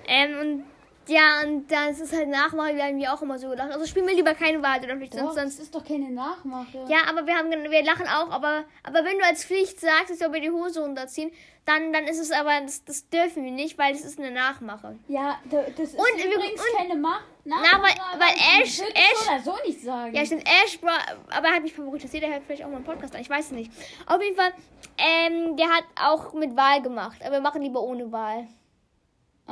ähm, 0.09 0.39
und 0.41 0.65
ja, 1.09 1.43
und 1.45 1.71
dann 1.71 1.89
ist 1.91 2.01
es 2.01 2.13
halt 2.13 2.29
Nachmache, 2.29 2.75
wir 2.77 2.85
haben 2.85 2.97
mir 2.97 3.13
auch 3.13 3.21
immer 3.23 3.39
so 3.39 3.49
gedacht. 3.49 3.71
Also 3.73 3.87
spielen 3.87 4.07
wir 4.07 4.15
lieber 4.15 4.35
keine 4.35 4.63
Wahrheit 4.63 4.85
oder 4.85 4.97
Pflicht, 4.97 5.15
Doch, 5.15 5.19
sonst, 5.21 5.37
das 5.37 5.43
sonst 5.45 5.59
ist 5.61 5.75
doch 5.75 5.85
keine 5.85 6.11
Nachmache. 6.11 6.85
ja, 6.89 6.99
aber 7.09 7.27
wir 7.27 7.37
haben 7.37 7.51
wir 7.51 7.85
lachen 7.85 8.07
auch, 8.07 8.31
aber 8.31 8.65
aber 8.85 9.05
wenn 9.05 9.19
du 9.19 9.25
als 9.25 9.45
Pflicht 9.45 9.81
sagst, 9.81 10.11
ich 10.11 10.19
soll 10.19 10.29
mir 10.29 10.41
die 10.41 10.51
Hose 10.51 10.81
runterziehen, 10.81 11.33
dann 11.65 11.93
dann 11.93 12.05
ist 12.05 12.19
es 12.19 12.31
aber 12.33 12.61
das, 12.63 12.85
das 12.85 13.09
dürfen 13.09 13.45
wir 13.45 13.51
nicht, 13.53 13.77
weil 13.79 13.93
es 13.95 14.05
ist 14.05 14.19
eine 14.19 14.31
Nachmache. 14.31 14.99
Ja, 15.09 15.39
da- 15.51 15.63
das 15.63 15.79
ist 15.91 15.95
Und- 15.99 16.25
übrigens 16.25 16.61
und- 16.61 16.79
keine 16.79 16.95
Ma 16.97 17.21
Na, 17.45 17.61
Nachmache. 17.61 17.83
weil- 17.83 18.01
aber 18.13 18.21
weil 18.25 18.35
ich 18.37 18.81
Ash- 18.81 18.81
Ash- 18.81 19.29
oder 19.29 19.41
so 19.43 19.57
nicht 19.67 19.81
sagen. 19.83 20.15
Ja, 20.15 20.25
stimmt, 20.25 20.47
Ash 20.47 20.79
aber 20.83 21.49
er 21.49 21.55
hat 21.55 21.63
mich. 21.63 21.75
Das 22.03 22.13
jeder 22.13 22.29
hört 22.29 22.43
vielleicht 22.45 22.65
auch 22.65 22.69
mal 22.69 22.77
einen 22.77 22.85
Podcast 22.85 23.15
an. 23.15 23.21
Ich 23.21 23.31
weiß 23.31 23.47
es 23.47 23.51
nicht. 23.53 23.73
Auf 24.07 24.23
jeden 24.23 24.37
Fall, 24.37 24.53
ähm, 24.99 25.57
der 25.57 25.69
hat 25.69 25.85
auch 26.01 26.33
mit 26.35 26.57
Wahl 26.57 26.83
gemacht. 26.83 27.19
Aber 27.23 27.33
wir 27.37 27.41
machen 27.41 27.63
lieber 27.63 27.83
ohne 27.83 28.11
Wahl. 28.13 28.47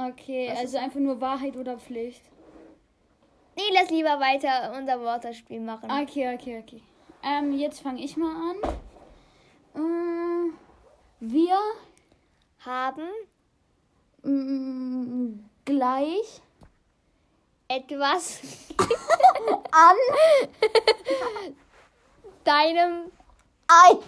Okay, 0.07 0.55
also 0.57 0.79
einfach 0.79 1.01
nur 1.01 1.21
Wahrheit 1.21 1.57
oder 1.57 1.77
Pflicht. 1.77 2.23
Nee, 3.57 3.75
lass 3.75 3.91
lieber 3.91 4.21
weiter 4.21 4.73
unser 4.79 5.01
Worterspiel 5.01 5.59
machen. 5.59 5.91
Okay, 5.91 6.33
okay, 6.33 6.63
okay. 6.65 6.83
Ähm, 7.25 7.59
jetzt 7.59 7.81
fange 7.81 8.01
ich 8.05 8.17
mal 8.17 8.31
an. 8.31 8.79
Ähm, 9.75 10.55
wir 11.19 11.59
Haben 12.65 13.09
mm, 14.23 15.45
gleich 15.65 16.43
etwas 17.67 18.41
an 19.73 19.97
deinem 22.45 23.11
ein. 23.67 23.99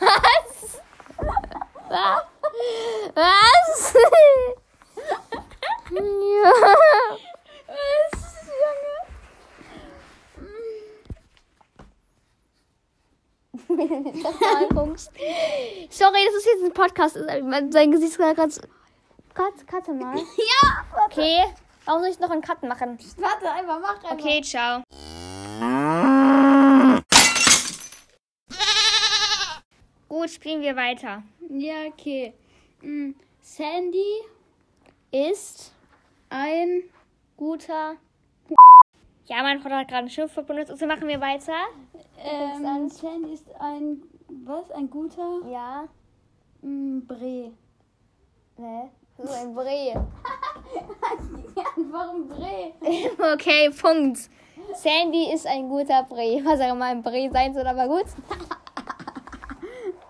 Was? 0.00 0.80
Was? 1.88 2.24
Was? 3.14 3.94
Ja. 5.90 6.52
Was, 7.66 8.20
Junge? 8.60 9.00
mal 14.40 14.68
guckst. 14.68 15.10
Sorry, 15.90 16.24
das 16.26 16.34
ist 16.34 16.46
jetzt 16.46 16.64
ein 16.64 16.72
Podcast. 16.72 17.18
Sein 17.72 17.90
Gesicht 17.90 18.12
ist 18.12 18.18
gerade 18.18 18.34
ganz. 18.34 18.60
Cut, 19.34 19.66
cutte 19.66 19.92
mal. 19.92 20.16
Ja, 20.36 20.84
warte. 20.92 21.20
Okay. 21.20 21.44
Warum 21.84 22.02
soll 22.02 22.10
ich 22.10 22.18
noch 22.18 22.30
einen 22.30 22.42
Cut 22.42 22.62
machen? 22.62 22.98
Warte, 23.16 23.50
einfach, 23.50 23.80
mach 23.80 24.04
einfach. 24.04 24.12
Okay, 24.12 24.42
ciao. 24.42 24.82
Gut, 30.08 30.30
spielen 30.30 30.60
wir 30.60 30.76
weiter. 30.76 31.22
Ja, 31.48 31.86
okay. 31.88 32.34
Mm, 32.82 33.12
Sandy 33.40 34.22
Ist 35.10 35.72
ein 36.28 36.82
guter. 37.36 37.94
Ja, 39.26 39.42
mein 39.42 39.60
Vater 39.60 39.78
hat 39.78 39.88
gerade 39.88 40.04
ein 40.04 40.10
Schimpfwort 40.10 40.46
benutzt. 40.46 40.70
Also 40.70 40.86
machen 40.86 41.06
wir 41.08 41.20
weiter. 41.20 41.52
ähm. 42.18 42.88
Sandy 42.88 43.32
ist 43.34 43.46
ein 43.60 44.02
was? 44.44 44.70
Ein 44.72 44.88
guter 44.90 45.40
Ja. 45.48 45.84
mm, 46.62 47.00
Bre. 47.06 47.52
Ne? 48.56 48.90
So 49.18 49.32
ein 49.32 49.54
Bree. 49.54 49.88
ja, 49.90 50.06
warum 51.90 52.28
Bre? 52.28 52.72
Okay, 53.34 53.70
Punkt. 53.70 54.18
Sandy 54.74 55.32
ist 55.32 55.46
ein 55.46 55.68
guter 55.68 56.04
Bree. 56.04 56.40
Was 56.44 56.60
auch 56.60 56.72
immer 56.72 56.86
ein 56.86 57.02
Bree 57.02 57.28
sein 57.30 57.52
soll, 57.54 57.66
aber 57.66 57.86
gut. 57.88 58.06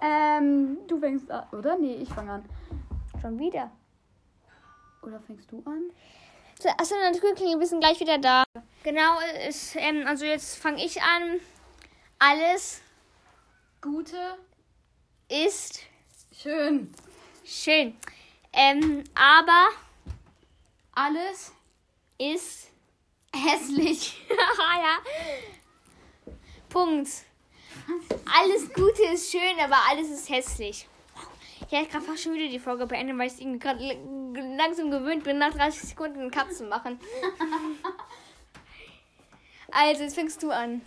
Ähm, 0.02 0.78
du 0.88 0.98
fängst 0.98 1.30
an, 1.30 1.44
oder? 1.52 1.76
Nee, 1.76 1.96
ich 1.96 2.08
fange 2.08 2.32
an. 2.32 2.44
Schon 3.20 3.38
wieder. 3.38 3.70
Oder 5.02 5.20
fängst 5.20 5.50
du 5.50 5.62
an? 5.66 5.90
So, 6.60 6.68
Achso, 6.76 6.94
natürlich, 6.96 7.40
wir 7.58 7.66
sind 7.66 7.80
gleich 7.80 7.98
wieder 8.00 8.18
da. 8.18 8.44
Genau, 8.82 9.18
ist, 9.48 9.76
ähm, 9.76 10.06
also 10.06 10.24
jetzt 10.26 10.56
fange 10.58 10.84
ich 10.84 11.00
an. 11.02 11.40
Alles 12.18 12.82
Gute. 13.80 14.36
ist 15.28 15.80
Schön. 16.36 16.92
schön. 17.44 17.96
Ähm, 18.52 19.04
aber 19.14 19.68
Alles 20.92 21.52
ist 22.18 22.68
hässlich. 23.34 24.20
ja. 24.28 24.98
Punkt. 26.68 27.08
Alles 28.38 28.72
Gute 28.72 29.02
ist 29.12 29.30
schön, 29.30 29.58
aber 29.60 29.76
alles 29.88 30.10
ist 30.10 30.28
hässlich. 30.28 30.86
Ich 31.68 31.78
hätte 31.78 31.90
gerade 31.90 32.04
fast 32.04 32.22
schon 32.22 32.34
wieder 32.34 32.48
die 32.48 32.58
Folge 32.58 32.86
beendet, 32.86 33.16
weil 33.18 33.26
ich 33.28 33.40
irgendwie 33.40 33.58
gerade 33.58 33.98
langsam 34.56 34.90
gewöhnt 34.90 35.24
bin, 35.24 35.38
nach 35.38 35.52
30 35.52 35.90
Sekunden 35.90 36.20
einen 36.20 36.30
Cut 36.30 36.52
zu 36.54 36.64
machen. 36.64 36.98
Also, 39.72 40.02
jetzt 40.02 40.16
fängst 40.16 40.42
du 40.42 40.50
an. 40.50 40.80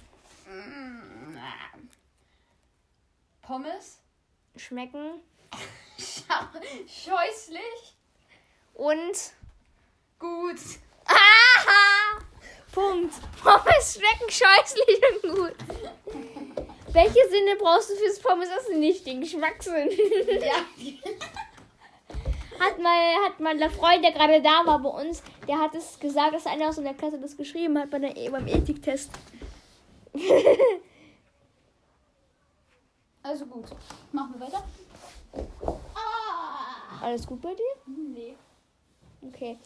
Pommes. 3.41 4.01
Schmecken 4.57 5.21
Scheußlich. 6.87 7.95
und. 8.73 9.33
Gut. 10.19 10.59
Aha! 11.05 12.19
Punkt. 12.73 13.13
Pommes 13.41 13.93
schmecken 13.97 14.29
scheußlich 14.29 15.01
und 15.23 15.33
gut. 15.33 15.55
Welche 16.93 17.29
Sinne 17.29 17.55
brauchst 17.59 17.89
du 17.89 17.95
fürs 17.95 18.19
Pommes 18.19 18.49
essen? 18.49 18.79
Nicht 18.79 19.05
den 19.05 19.21
Geschmackssinn. 19.21 19.89
Ja. 20.29 20.55
Hat 22.59 22.79
mal, 22.79 23.15
hat 23.25 23.39
mal 23.39 23.57
der 23.57 23.69
Freund, 23.69 24.05
der 24.05 24.11
gerade 24.11 24.41
da 24.41 24.65
war 24.65 24.79
bei 24.79 24.89
uns, 24.89 25.21
der 25.47 25.59
hat 25.59 25.75
es 25.75 25.99
gesagt, 25.99 26.33
dass 26.33 26.45
einer 26.45 26.69
aus 26.69 26.77
unserer 26.77 26.93
Klasse 26.93 27.19
das 27.19 27.35
geschrieben 27.35 27.77
hat 27.77 27.89
bei 27.89 27.99
der, 27.99 28.29
beim 28.31 28.47
Ethiktest. 28.47 29.11
Also 33.23 33.45
gut. 33.45 33.63
Machen 34.11 34.33
wir 34.37 34.47
weiter. 34.47 34.63
Ah. 35.95 37.01
Alles 37.01 37.25
gut 37.25 37.41
bei 37.41 37.53
dir? 37.53 37.63
Nee. 37.85 38.35
Okay. 39.21 39.57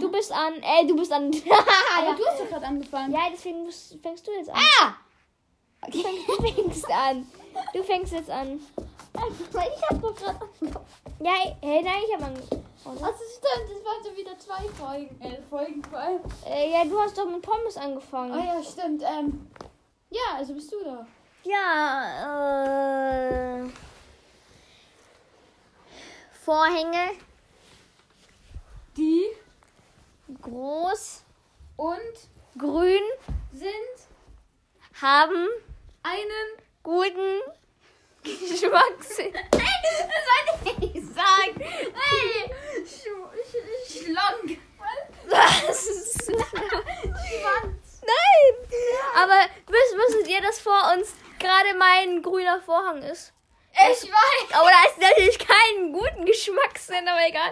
Du 0.00 0.10
bist 0.10 0.32
an. 0.32 0.54
Äh, 0.54 0.84
du 0.84 0.96
bist 0.96 1.12
an. 1.12 1.26
Aber 1.96 2.08
ja. 2.08 2.14
du 2.16 2.26
hast 2.26 2.40
doch 2.40 2.48
gerade 2.48 2.66
angefangen. 2.66 3.12
ja, 3.12 3.28
deswegen 3.32 3.62
musst, 3.62 3.96
fängst 4.02 4.26
du 4.26 4.32
jetzt 4.32 4.50
an. 4.50 4.56
Ah! 4.80 4.94
Du 5.90 6.02
fängst, 6.02 6.28
du 6.28 6.34
fängst 6.42 6.90
an. 6.90 7.26
Du 7.72 7.82
fängst 7.82 8.12
jetzt 8.12 8.30
an. 8.30 8.60
Ich 9.14 9.90
hab 9.90 10.02
doch 10.02 10.14
gerade 10.14 10.40
angefangen. 10.40 10.86
Ja, 11.20 11.32
hey, 11.60 11.82
nein, 11.82 12.02
ich 12.06 12.14
habe 12.14 12.24
angefangen. 12.24 12.64
Also 12.86 13.06
stimmt, 13.06 13.70
es 13.70 13.84
waren 13.84 14.04
schon 14.04 14.16
wieder 14.16 14.38
zwei 14.38 14.68
Folgen. 14.74 15.20
Äh, 15.22 15.40
Folgen 15.48 15.82
vor 15.84 15.98
allem. 15.98 16.20
Äh, 16.46 16.70
ja, 16.72 16.84
du 16.84 16.98
hast 17.00 17.16
doch 17.16 17.26
mit 17.26 17.40
Pommes 17.42 17.76
Oh 17.76 17.80
angefangen. 17.80 18.44
ja, 18.44 18.62
stimmt. 18.62 19.02
Ähm, 19.02 19.48
ja, 20.10 20.36
also 20.36 20.54
bist 20.54 20.70
du 20.72 20.84
da. 20.84 21.06
Ja, 21.44 23.60
äh. 23.60 23.64
Vorhänge, 26.44 27.12
Die 28.96 29.24
groß, 30.42 31.22
und 31.76 32.28
grün, 32.58 33.00
sind 33.52 33.70
haben 35.00 35.46
einen. 36.04 36.64
guten 36.84 37.40
Geschmackssinn. 38.22 39.32
Das 39.50 39.60
sollte 39.60 40.70
ich 40.70 40.94
nicht 40.94 41.14
sagen. 41.14 41.60
Hey, 41.60 42.84
sch 42.86 43.08
sch 43.50 44.04
schlank. 44.04 44.58
Das 45.28 45.86
ist 45.86 46.24
Schwanz. 46.30 48.02
Nein! 48.02 48.80
Aber 49.16 49.48
wisst, 49.66 49.96
wusstet 49.96 50.28
ihr, 50.28 50.42
dass 50.42 50.60
vor 50.60 50.92
uns 50.94 51.14
gerade 51.38 51.74
mein 51.78 52.22
grüner 52.22 52.60
Vorhang 52.60 53.02
ist? 53.02 53.32
Ich 53.72 54.02
weiß. 54.10 54.52
Aber 54.52 54.68
da 54.68 54.88
ist 54.88 55.00
natürlich 55.00 55.38
keinen 55.38 55.92
guten 55.92 56.26
Geschmackssinn, 56.26 57.08
aber 57.08 57.26
egal. 57.26 57.50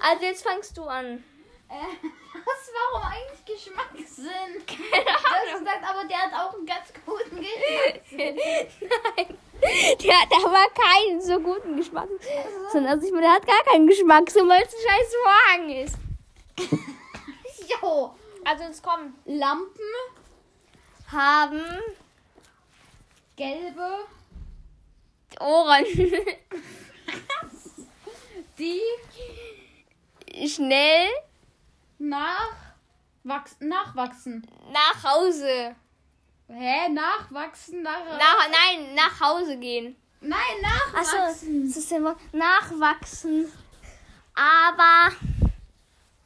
Also 0.00 0.24
jetzt 0.24 0.42
fangst 0.42 0.76
du 0.76 0.84
an. 0.84 1.22
Äh, 1.68 2.08
was, 2.52 2.70
warum 2.74 3.02
eigentlich 3.10 3.44
Geschmackssinn? 3.44 4.66
Keine 4.66 5.08
Ahnung. 5.08 5.64
gesagt, 5.64 5.84
aber 5.88 6.04
der 6.08 6.18
hat 6.18 6.32
auch 6.34 6.54
einen 6.54 6.66
ganz 6.66 6.92
guten 7.04 7.36
Geschmackssinn. 7.36 8.36
Nein. 9.16 9.38
Der 10.04 10.20
hat 10.20 10.28
aber 10.44 10.66
keinen 10.74 11.20
so 11.20 11.38
guten 11.38 11.76
Geschmack. 11.76 12.08
Sondern 12.72 12.92
also 12.94 13.06
ich 13.06 13.12
meine, 13.12 13.26
der 13.26 13.34
hat 13.34 13.46
gar 13.46 13.62
keinen 13.64 13.86
Geschmackssinn, 13.86 14.48
weil 14.48 14.62
es 14.62 14.74
ein 14.74 14.80
scheiß 14.88 15.14
Vorhang 15.22 15.70
ist. 15.70 15.96
Jo. 17.80 18.14
Also 18.44 18.64
jetzt 18.64 18.82
kommen. 18.82 19.14
Lampen, 19.24 19.80
Haben 21.10 21.62
gelbe, 23.36 24.04
Ohren. 25.40 25.84
die 28.58 28.82
Schnell 30.48 31.08
nachwachs 32.08 33.56
nachwachsen. 33.60 34.46
nach 34.72 35.04
Hause. 35.04 35.76
Hä? 36.48 36.88
Nachwachsen? 36.90 37.82
Nach 37.82 38.04
Nach, 38.04 38.48
nein, 38.50 38.94
nach 38.94 39.20
Hause 39.20 39.56
gehen. 39.58 39.96
Nein, 40.20 40.38
Achso, 40.94 41.16
nachwachsen. 41.16 41.66
das 41.66 41.76
ist 41.76 41.92
immer 41.92 42.16
nachwachsen. 42.32 43.50
Aber 44.34 45.14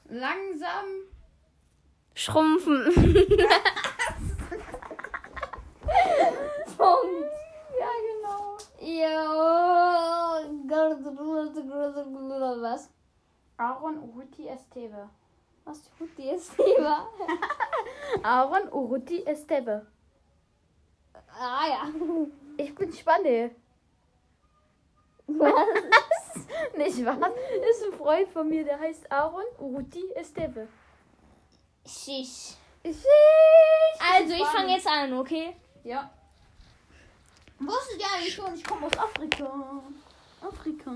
Langsam. 0.09 0.85
schrumpfen. 2.14 2.85
Punkt. 6.76 7.30
Ja, 7.80 7.90
genau. 8.06 8.59
Ja. 8.80 9.25
Was? 12.62 12.90
Aaron 13.59 13.99
Uruti 13.99 14.49
Esteve. 14.49 15.09
Was 15.66 15.82
jetzt 16.16 16.56
lieber? 16.58 17.08
Aaron 18.23 18.73
Uruti 18.73 19.25
Esteve. 19.26 19.85
Ah 21.28 21.66
ja. 21.68 21.88
Ich 22.56 22.73
bin 22.73 22.92
Spanne. 22.92 23.50
Was? 25.26 25.52
Nicht 26.76 27.04
wahr? 27.04 27.30
Ist 27.68 27.85
ein 27.85 27.92
Freund 27.99 28.28
von 28.28 28.49
mir, 28.49 28.64
der 28.64 28.78
heißt 28.78 29.11
Aaron 29.11 29.44
Uruti 29.58 30.08
Esteve. 30.14 30.68
Schisch. 31.85 32.54
Ich 32.85 32.96
Also, 33.99 34.35
ich 34.35 34.46
fange 34.46 34.73
jetzt 34.73 34.87
an, 34.87 35.12
okay? 35.14 35.56
Ja. 35.82 36.08
Wusstet 37.58 38.00
ihr 38.00 38.06
eigentlich 38.14 38.35
schon, 38.35 38.54
ich 38.54 38.62
komme 38.62 38.87
aus 38.87 38.96
Afrika. 38.96 39.82
Afrika. 40.40 40.92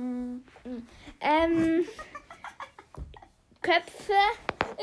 Ähm. 1.21 1.89
Köpfe. 3.63 4.15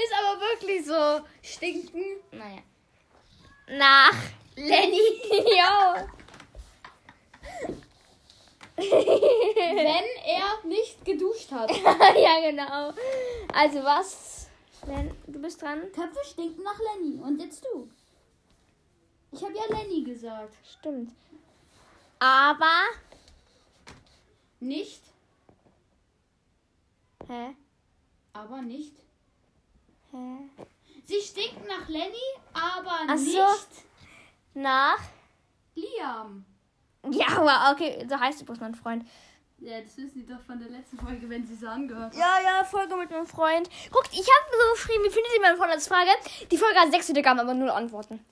Ist 0.04 0.14
aber 0.14 0.40
wirklich 0.40 0.86
so 0.86 1.26
stinken. 1.42 2.04
Naja. 2.32 2.62
Nach. 3.70 4.16
Lenny. 4.56 5.00
Jo. 5.32 6.08
Wenn 8.76 10.06
er 10.26 10.66
nicht 10.66 11.04
geduscht 11.04 11.52
hat. 11.52 11.72
ja, 12.16 12.40
genau. 12.42 12.94
Also, 13.54 13.84
was? 13.84 14.50
Wenn, 14.86 15.16
du 15.26 15.42
bist 15.42 15.62
dran. 15.62 15.92
Köpfe 15.92 16.20
stinken 16.24 16.64
nach 16.64 16.80
Lenny. 16.80 17.20
Und 17.20 17.42
jetzt 17.42 17.66
du. 17.66 17.90
Ich 19.32 19.44
habe 19.44 19.56
ja 19.56 19.66
Lenny 19.78 20.04
gesagt. 20.04 20.56
Stimmt. 20.64 21.12
Aber. 22.20 22.84
Nicht, 24.60 25.04
Hä? 27.28 27.56
aber 28.34 28.62
nicht. 28.62 29.07
Hä? 30.12 30.66
Sie 31.06 31.22
stinkt 31.22 31.68
nach 31.68 31.88
Lenny, 31.88 32.16
aber 32.54 33.00
Ach 33.08 33.18
so. 33.18 33.24
nicht 33.26 33.68
Nach. 34.54 35.00
Liam. 35.76 36.46
Ja, 37.12 37.28
aber 37.38 37.72
okay, 37.74 38.06
so 38.10 38.20
heißt 38.20 38.42
übrigens 38.42 38.60
mein 38.62 38.76
Freund. 38.76 39.08
Ja, 39.60 39.80
das 39.82 39.96
wissen 39.98 40.22
Sie 40.22 40.26
doch 40.28 40.42
von 40.42 40.60
der 40.60 40.70
letzten 40.70 40.98
Folge, 41.00 41.30
wenn 41.30 41.46
Sie 41.46 41.54
es 41.54 41.64
angehört 41.64 42.14
haben. 42.14 42.20
Ja, 42.20 42.40
ja, 42.44 42.64
Folge 42.64 42.96
mit 42.96 43.10
meinem 43.10 43.26
Freund. 43.26 43.70
Guckt, 43.92 44.10
ich 44.12 44.20
habe 44.20 44.52
so 44.52 44.74
geschrieben, 44.74 45.04
wie 45.04 45.10
findet 45.10 45.34
ihr 45.36 45.42
meinen 45.42 45.58
Freund 45.58 45.72
als 45.72 45.88
Frage? 45.88 46.10
Die 46.52 46.58
Folge 46.58 46.80
hat 46.80 46.92
sechs 46.92 47.08
Wiedergaben, 47.10 47.40
aber 47.40 47.54
null 47.54 47.70
Antworten. 47.70 48.24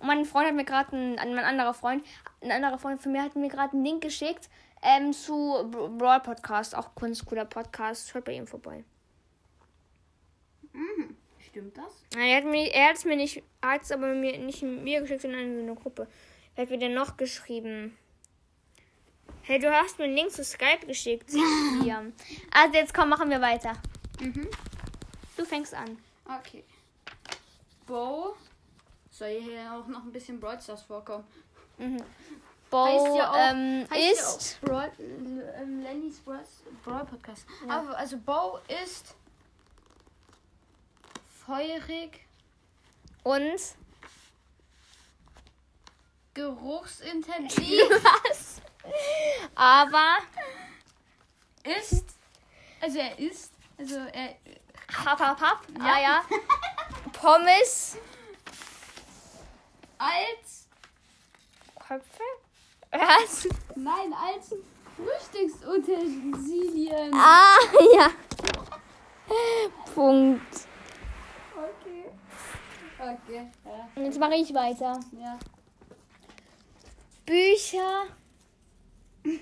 Und 0.00 0.06
mein 0.06 0.24
Freund 0.24 0.46
hat 0.48 0.54
mir 0.54 0.64
gerade 0.64 0.96
ein, 0.96 1.16
mein 1.34 1.44
anderer 1.44 1.74
Freund, 1.74 2.04
ein 2.40 2.50
anderer 2.52 2.78
Freund 2.78 3.00
von 3.00 3.12
mir 3.12 3.22
hat 3.22 3.36
mir 3.36 3.48
gerade 3.48 3.72
einen 3.74 3.84
Link 3.84 4.02
geschickt 4.02 4.48
ähm, 4.82 5.12
zu 5.12 5.68
Br- 5.70 5.88
Brawl 5.88 6.20
Podcast, 6.20 6.74
auch 6.74 6.94
ganz 6.94 7.24
cooler 7.24 7.44
Podcast. 7.44 8.08
Schaut 8.10 8.24
bei 8.24 8.32
ihm 8.32 8.46
vorbei. 8.46 8.84
Mhm. 11.62 11.70
Stimmt 11.72 11.78
das? 11.78 12.04
Er 12.16 12.36
hat 12.36 12.44
mir, 12.44 12.72
er 12.72 12.88
hat 12.90 12.96
es 12.96 13.04
mir 13.04 13.16
nicht, 13.16 13.42
hat 13.62 13.82
es 13.82 13.92
aber 13.92 14.14
mir 14.14 14.38
nicht 14.38 14.62
mir 14.62 15.00
geschickt, 15.00 15.22
sondern 15.22 15.40
in 15.40 15.60
eine 15.60 15.74
Gruppe. 15.74 16.06
Wer 16.54 16.62
hat 16.64 16.70
mir 16.70 16.78
denn 16.78 16.94
noch 16.94 17.16
geschrieben? 17.16 17.96
Hey, 19.42 19.58
du 19.58 19.70
hast 19.72 19.98
mir 19.98 20.04
einen 20.04 20.14
Link 20.14 20.30
zu 20.30 20.44
Skype 20.44 20.86
geschickt. 20.86 21.30
Ja. 21.84 22.02
Also 22.52 22.74
jetzt 22.74 22.92
komm, 22.92 23.08
machen 23.08 23.30
wir 23.30 23.40
weiter. 23.40 23.72
Mhm. 24.20 24.48
Du 25.36 25.44
fängst 25.44 25.74
an. 25.74 25.98
Okay. 26.24 26.64
Bo. 27.86 28.34
Soll 29.10 29.40
hier 29.40 29.72
auch 29.72 29.86
noch 29.86 30.02
ein 30.04 30.12
bisschen 30.12 30.38
Brawl 30.38 30.60
Stars 30.60 30.82
vorkommen? 30.82 31.24
Bo 32.70 32.84
Heißt 32.84 33.16
ja 33.16 33.30
auch- 33.30 33.52
ähm, 33.54 33.86
Heißt 33.90 34.12
ist 34.12 34.60
ja 34.62 34.66
auch 34.66 34.68
Brawl, 34.68 34.92
ähm, 34.98 35.82
Lennys 35.82 36.18
Brawl, 36.20 36.44
Brawl 36.84 37.04
Podcast. 37.06 37.46
Aber 37.68 37.96
also 37.96 38.18
Bo 38.18 38.58
ist 38.82 39.14
feurig, 41.48 42.20
und 43.22 43.58
geruchsintensiv, 46.34 47.82
was? 47.90 48.60
Aber 49.54 50.18
ist, 51.64 52.04
also 52.80 52.98
er 52.98 53.18
ist, 53.18 53.52
also 53.78 53.96
er, 53.96 54.36
hap, 54.92 55.18
hap, 55.18 55.40
hap. 55.40 55.66
Ja, 55.78 55.98
ja. 56.00 56.22
Pommes. 57.12 57.96
als, 59.96 60.68
Köpfe? 61.86 62.22
Was? 62.90 63.48
nein, 63.74 64.12
als 64.12 64.54
Frühstücksutensilien. 64.96 67.14
Ah, 67.14 67.56
ja. 67.94 68.10
Punkt. 69.94 70.67
Okay. 73.00 73.46
Ja. 73.64 73.88
Und 73.94 74.04
jetzt 74.04 74.18
mache 74.18 74.34
ich 74.34 74.52
weiter. 74.54 74.98
ja. 75.12 75.38
Bücher. 77.24 78.06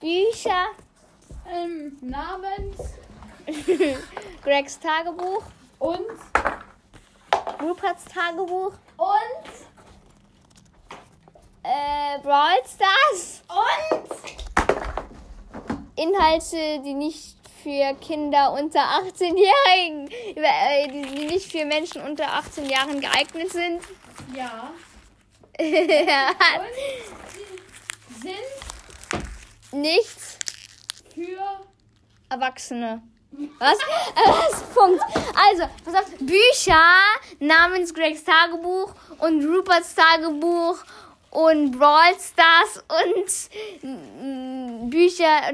Bücher. 0.00 0.66
Ähm, 1.48 1.96
namens 2.00 2.76
Gregs 4.42 4.78
Tagebuch. 4.80 5.44
und, 5.78 6.00
Ruperts 7.62 8.04
Tagebuch. 8.06 8.72
und, 8.96 9.50
Äh, 11.62 12.18
Brawl 12.22 12.60
Stars. 12.66 13.42
und, 13.48 14.10
Inhalte, 15.96 16.80
die 16.82 16.92
nicht 16.94 17.36
für 17.64 17.94
Kinder 17.94 18.52
unter 18.52 18.80
18-Jährigen, 18.80 20.10
äh, 20.36 20.86
die 20.88 21.24
nicht 21.24 21.50
für 21.50 21.64
Menschen 21.64 22.02
unter 22.02 22.30
18 22.34 22.68
Jahren 22.68 23.00
geeignet 23.00 23.50
sind. 23.50 23.80
ja. 24.36 24.70
Ja. 25.58 26.30
Und 26.58 28.22
sind 28.22 29.82
Nichts 29.82 30.38
für 31.14 31.64
Erwachsene. 32.28 33.02
Was? 33.58 33.78
Äh, 33.78 34.28
Was? 34.28 34.62
Punkt. 34.74 35.02
Also, 35.34 35.64
pass 35.84 35.94
auf. 35.94 36.10
Bücher 36.18 36.82
namens 37.40 37.94
Gregs 37.94 38.24
Tagebuch 38.24 38.92
und 39.18 39.44
Ruperts 39.46 39.94
Tagebuch 39.94 40.78
und 41.30 41.72
Brawl 41.72 42.14
Stars 42.20 42.82
und 42.88 43.90
mm, 43.90 44.90
Bücher 44.90 45.50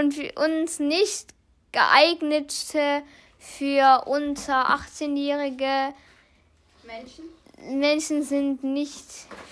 und 0.00 0.36
uns 0.36 0.78
nicht 0.78 1.33
geeignete 1.74 3.02
für 3.38 4.04
unter 4.06 4.70
18-Jährige 4.70 5.92
Menschen. 6.84 7.24
Menschen 7.60 8.22
sind 8.22 8.62
nicht 8.62 9.04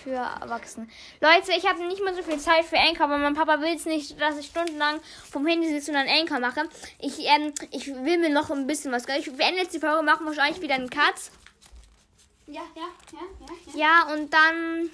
für 0.02 0.10
Erwachsene. 0.40 0.86
Leute, 1.20 1.52
ich 1.56 1.66
habe 1.66 1.86
nicht 1.86 2.02
mehr 2.02 2.14
so 2.14 2.22
viel 2.22 2.38
Zeit 2.38 2.64
für 2.64 2.78
Anchor, 2.78 3.04
aber 3.04 3.18
mein 3.18 3.34
Papa 3.34 3.60
will 3.60 3.74
es 3.74 3.86
nicht, 3.86 4.20
dass 4.20 4.38
ich 4.38 4.46
stundenlang 4.46 5.00
vom 5.30 5.46
Handy 5.46 5.68
sitze 5.68 5.92
und 5.92 5.96
dann 5.96 6.08
Anchor 6.08 6.40
mache. 6.40 6.68
Ich, 6.98 7.18
ähm, 7.20 7.52
ich 7.70 7.86
will 7.86 8.18
mir 8.18 8.28
noch 8.28 8.50
ein 8.50 8.66
bisschen 8.66 8.92
was. 8.92 9.06
Ich 9.08 9.32
beende 9.32 9.60
jetzt 9.60 9.74
die 9.74 9.78
Folge, 9.78 10.02
machen 10.02 10.26
wahrscheinlich 10.26 10.60
wieder 10.60 10.74
einen 10.74 10.90
Cut. 10.90 11.14
Ja, 12.46 12.62
ja, 12.74 12.88
ja, 13.12 13.18
ja. 13.40 13.74
ja. 13.74 14.08
Ja, 14.08 14.14
und 14.14 14.32
dann, 14.32 14.90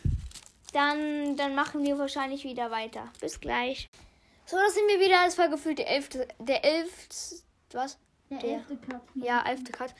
dann, 0.72 1.36
dann 1.36 1.54
machen 1.54 1.84
wir 1.84 1.98
wahrscheinlich 1.98 2.44
wieder 2.44 2.70
weiter. 2.70 3.08
Bis 3.20 3.40
gleich. 3.40 3.88
So, 4.48 4.56
da 4.56 4.70
sind 4.70 4.88
wir 4.88 4.98
wieder. 4.98 5.26
Es 5.26 5.36
war 5.36 5.50
gefühlt 5.50 5.78
der 5.78 5.90
elfte, 5.90 6.26
der 6.38 6.64
elfte, 6.64 7.14
was? 7.72 7.98
Der 8.30 8.38
Der. 8.38 8.50
elfte 8.54 8.76
Cut. 8.78 9.02
Ja, 9.14 9.42
elfte 9.46 9.72
Cut. 9.72 9.94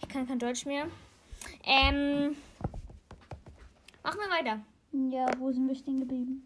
Ich 0.00 0.08
kann 0.08 0.26
kein 0.26 0.40
Deutsch 0.40 0.66
mehr. 0.66 0.88
Ähm, 1.64 2.34
machen 4.02 4.18
wir 4.18 4.28
weiter. 4.28 4.60
Ja, 4.90 5.26
wo 5.38 5.52
sind 5.52 5.68
wir 5.68 5.76
stehen 5.76 6.00
geblieben? 6.00 6.44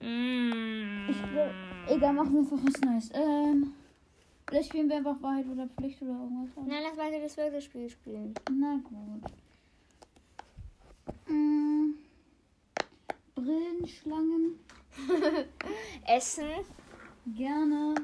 Mm. 0.00 1.08
Egal, 1.86 2.12
machen 2.12 2.32
wir 2.32 2.40
einfach 2.40 2.58
was 2.60 2.80
Neues. 2.80 3.10
Ähm, 3.14 3.72
vielleicht 4.48 4.70
spielen 4.70 4.88
wir 4.88 4.96
einfach 4.96 5.22
Wahrheit 5.22 5.46
oder 5.46 5.68
Pflicht 5.68 6.02
oder 6.02 6.10
irgendwas. 6.10 6.64
Na, 6.66 6.80
lass 6.80 6.96
weiter 6.96 7.20
das 7.20 7.34
vierte 7.34 7.62
Spiel 7.62 7.88
spielen. 7.88 8.34
Na 8.50 8.80
gut. 8.82 9.30
Mm, 11.28 11.94
Brillenschlangen. 13.36 14.58
Essen. 16.06 16.48
Gerne. 17.26 17.94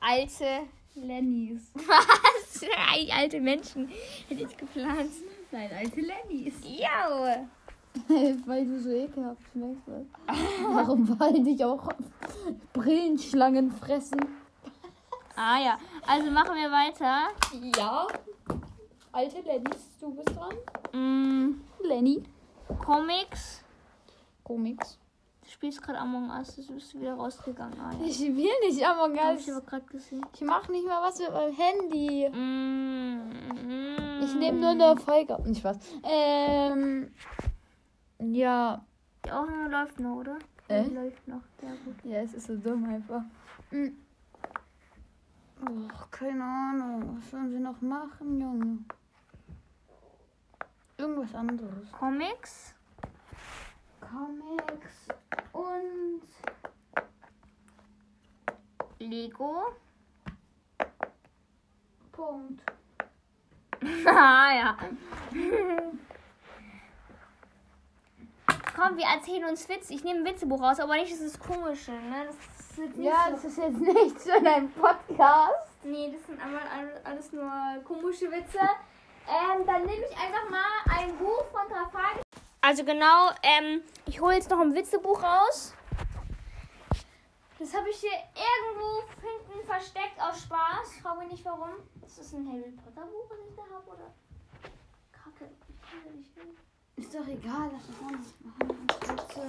Alte. 0.00 0.68
Lennys. 0.96 1.70
Was? 1.74 2.62
Ei, 2.90 3.08
Alte 3.12 3.40
Menschen. 3.40 3.88
Hätte 4.28 4.42
ich 4.42 4.56
geplant. 4.56 5.10
Nein, 5.50 5.70
alte 5.78 6.00
Lennys. 6.00 6.54
Ja. 6.64 7.46
Weil 8.46 8.66
du 8.66 8.80
so 8.80 8.90
ekelhaft 8.90 9.42
schmeckst. 9.52 9.82
Warum 10.68 11.18
wollte 11.18 11.48
ich 11.50 11.64
auch 11.64 11.88
Brillenschlangen 12.72 13.70
fressen? 13.72 14.20
Ah 15.34 15.58
ja. 15.62 15.78
Also 16.06 16.30
machen 16.30 16.54
wir 16.54 16.70
weiter. 16.70 17.28
Ja. 17.76 18.06
Alte 19.12 19.40
Lennys, 19.40 19.98
du 20.00 20.14
bist 20.14 20.36
dran. 20.36 20.54
Mm, 20.92 21.60
Lenny. 21.82 22.22
Comics. 22.84 23.62
Comics. 24.44 24.98
Spielst 25.56 25.80
gerade 25.82 25.98
Among 25.98 26.28
Us. 26.28 26.54
Du 26.54 26.74
bist 26.74 26.94
wieder 26.94 27.14
rausgegangen. 27.14 27.80
Ah, 27.80 27.90
ja. 27.98 28.04
Ich 28.06 28.20
will 28.20 28.50
nicht 28.68 28.84
Among 28.86 29.18
Hab 29.18 29.36
Us. 29.36 29.40
ich 29.46 29.52
aber 29.54 29.62
gerade 29.64 29.86
gesehen. 29.86 30.26
Ich 30.34 30.42
mache 30.42 30.70
nicht 30.70 30.86
mal 30.86 31.00
was 31.02 31.18
mit 31.18 31.32
meinem 31.32 31.54
Handy. 31.54 32.28
Mm, 32.28 34.22
Ich 34.22 34.34
nehme 34.34 34.58
nur 34.60 34.70
eine 34.70 35.00
Folge. 35.00 35.38
Nicht 35.46 35.64
was. 35.64 35.78
Ähm. 36.02 37.10
Ja. 38.18 38.84
Die 39.24 39.30
Aufnahme 39.32 39.68
läuft 39.70 39.98
noch, 39.98 40.16
oder? 40.16 40.36
Äh? 40.68 40.84
Die 40.84 40.94
läuft 40.94 41.26
noch. 41.26 41.40
Sehr 41.58 41.70
gut. 41.86 42.04
Ja, 42.04 42.18
es 42.20 42.34
ist 42.34 42.48
so 42.48 42.56
dumm 42.56 42.84
einfach. 42.84 43.22
Hm. 43.70 43.96
Och, 45.62 46.10
keine 46.10 46.44
Ahnung. 46.44 47.16
Was 47.18 47.30
sollen 47.30 47.50
wir 47.50 47.60
noch 47.60 47.80
machen, 47.80 48.38
Junge? 48.38 48.78
Irgendwas 50.98 51.34
anderes. 51.34 51.90
Comics. 51.92 52.74
Comics 54.10 55.08
und 55.52 56.22
Lego. 58.98 59.64
Punkt. 62.12 62.62
ah 64.06 64.52
ja. 64.54 64.76
Komm, 68.76 68.96
wir 68.98 69.06
erzählen 69.06 69.44
uns 69.46 69.68
Witze. 69.68 69.92
Ich 69.94 70.04
nehme 70.04 70.20
ein 70.20 70.24
Witzebuch 70.26 70.60
raus, 70.62 70.78
aber 70.80 70.94
nicht 70.96 71.12
das 71.12 71.38
Komische, 71.38 71.92
ne? 71.92 72.26
Das 72.26 72.36
ist 72.36 72.78
jetzt 72.78 72.96
nicht 72.96 73.06
Ja, 73.06 73.24
so. 73.26 73.32
das 73.32 73.44
ist 73.44 73.58
jetzt 73.58 73.80
nichts 73.80 74.24
für 74.24 74.40
deinen 74.42 74.70
Podcast. 74.72 75.68
Nee, 75.82 76.12
das 76.12 76.26
sind 76.26 76.40
einmal 76.40 76.62
alles, 77.04 77.32
nur 77.32 77.50
komische 77.84 78.30
Witze. 78.30 78.58
Ähm, 79.28 79.66
dann 79.66 79.84
nehme 79.86 80.04
ich 80.10 80.16
einfach 80.18 80.48
mal 80.50 80.98
ein 80.98 81.16
Buch 81.16 81.44
Also 82.66 82.82
genau, 82.82 83.30
ähm, 83.44 83.80
ich 84.06 84.20
hole 84.20 84.34
jetzt 84.34 84.50
noch 84.50 84.58
ein 84.58 84.74
Witzebuch 84.74 85.22
raus. 85.22 85.72
Das 87.60 87.72
habe 87.72 87.88
ich 87.90 87.98
hier 87.98 88.10
irgendwo 88.34 89.04
hinten 89.20 89.64
versteckt 89.64 90.20
aus 90.20 90.42
Spaß. 90.42 90.96
Frage 91.00 91.20
mich 91.20 91.30
nicht 91.30 91.44
warum. 91.44 91.70
Ist 92.04 92.18
das 92.18 92.34
ein 92.34 92.44
Harry 92.48 92.72
Potter 92.72 93.06
Buch, 93.06 93.30
was 93.30 93.38
ich 93.48 93.54
da 93.54 93.62
habe? 93.72 93.86
Oder? 93.86 94.12
Kacke, 95.12 95.48
ich 95.68 95.80
kann 95.80 96.00
da 96.06 96.10
nicht 96.10 96.34
hin. 96.34 96.56
Ist 96.96 97.14
doch 97.14 97.28
egal, 97.28 97.70
lass 97.72 97.86
uns 97.86 98.34
machen. 98.42 98.88
Witze. 99.16 99.48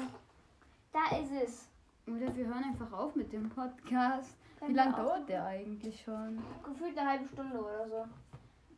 Da 0.93 1.17
ist 1.17 1.31
es. 1.43 1.67
Oder 2.05 2.35
wir 2.35 2.45
hören 2.45 2.65
einfach 2.65 2.95
auf 2.95 3.15
mit 3.15 3.33
dem 3.33 3.49
Podcast. 3.49 4.37
Wie 4.63 4.73
lange 4.73 4.95
dauert 4.95 5.27
der 5.27 5.43
eigentlich 5.43 6.03
schon? 6.03 6.39
Gefühlt 6.63 6.95
eine 6.95 7.09
halbe 7.09 7.27
Stunde 7.29 7.57
oder 7.57 7.89
so. 7.89 8.05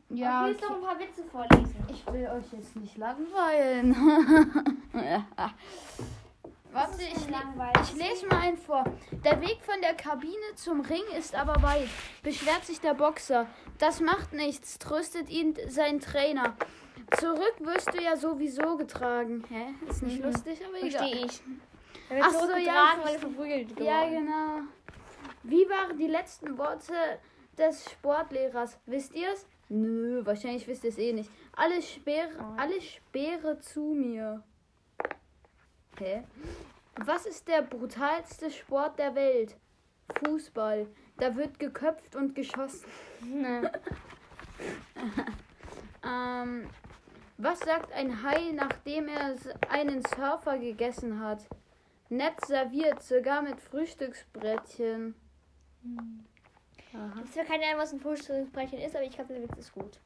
Ja, 0.09 0.41
ich 0.41 0.45
will 0.47 0.51
jetzt 0.53 0.61
noch 0.63 0.69
okay. 0.69 0.79
ein 0.79 0.85
paar 0.85 0.99
Witze 0.99 1.23
vorlesen. 1.23 1.75
ich 1.89 2.05
will 2.07 2.27
euch 2.27 2.51
jetzt 2.51 2.75
nicht 2.75 2.97
langweilen. 2.97 3.95
Warte, 6.71 7.01
ich, 7.01 7.13
ich 7.15 7.95
lese 7.95 8.27
mal 8.27 8.41
einen 8.41 8.57
vor. 8.57 8.83
Der 9.23 9.41
Weg 9.41 9.57
von 9.63 9.81
der 9.81 9.95
Kabine 9.95 10.35
zum 10.55 10.81
Ring 10.81 11.01
ist 11.17 11.33
aber 11.35 11.61
weit, 11.63 11.89
beschwert 12.21 12.63
sich 12.65 12.79
der 12.79 12.93
Boxer. 12.93 13.47
Das 13.79 14.01
macht 14.01 14.33
nichts, 14.33 14.77
tröstet 14.77 15.29
ihn 15.29 15.55
sein 15.67 15.99
Trainer. 15.99 16.55
Zurück 17.17 17.55
wirst 17.59 17.91
du 17.93 18.01
ja 18.03 18.15
sowieso 18.17 18.77
getragen. 18.77 19.43
Hä? 19.49 19.73
Ist 19.89 20.03
nicht 20.03 20.19
Mhm. 20.19 20.25
lustig, 20.31 20.59
aber 20.63 20.77
egal. 20.77 20.91
Verstehe 20.91 21.25
ich. 21.25 21.41
Ach 22.21 22.31
so, 22.31 22.55
ja, 22.55 22.95
weil 23.03 23.15
er 23.15 23.83
Ja, 23.83 24.09
genau. 24.09 24.61
Wie 25.43 25.67
waren 25.69 25.97
die 25.97 26.07
letzten 26.07 26.57
Worte 26.57 26.93
des 27.57 27.89
Sportlehrers? 27.91 28.77
Wisst 28.85 29.15
ihr 29.15 29.31
es? 29.33 29.45
Nö, 29.69 30.25
wahrscheinlich 30.25 30.67
wisst 30.67 30.83
ihr 30.83 30.89
es 30.89 30.97
eh 30.97 31.13
nicht. 31.13 31.29
Alle 31.53 31.81
Speere, 31.81 32.29
Oh. 32.39 32.55
alle 32.57 32.81
Speere 32.81 33.59
zu 33.59 33.81
mir. 33.93 34.43
Hä? 35.99 36.23
Was 37.05 37.25
ist 37.25 37.47
der 37.47 37.61
brutalste 37.61 38.49
Sport 38.51 38.97
der 38.99 39.15
Welt? 39.15 39.55
Fußball. 40.23 40.87
Da 41.17 41.35
wird 41.35 41.59
geköpft 41.59 42.15
und 42.15 42.35
geschossen. 42.35 42.87
Ne. 43.23 43.71
Ähm, 46.03 46.69
was 47.37 47.59
sagt 47.59 47.91
ein 47.93 48.23
Hai, 48.23 48.51
nachdem 48.53 49.07
er 49.09 49.35
einen 49.69 50.01
Surfer 50.05 50.57
gegessen 50.57 51.19
hat? 51.19 51.47
Nett 52.09 52.33
serviert, 52.45 53.03
sogar 53.03 53.41
mit 53.41 53.59
Frühstücksbrettchen. 53.61 55.15
Aha. 56.93 57.21
Ich 57.25 57.35
weiß 57.37 57.47
keine 57.47 57.65
Ahnung, 57.65 57.79
was 57.81 57.93
ein 57.93 57.99
Frühstücksbrötchen 57.99 58.79
ist, 58.79 58.95
aber 58.95 59.05
ich 59.05 59.11
glaube, 59.11 59.33
der 59.33 59.43
Witz 59.43 59.57
ist 59.57 59.73
gut. 59.73 59.99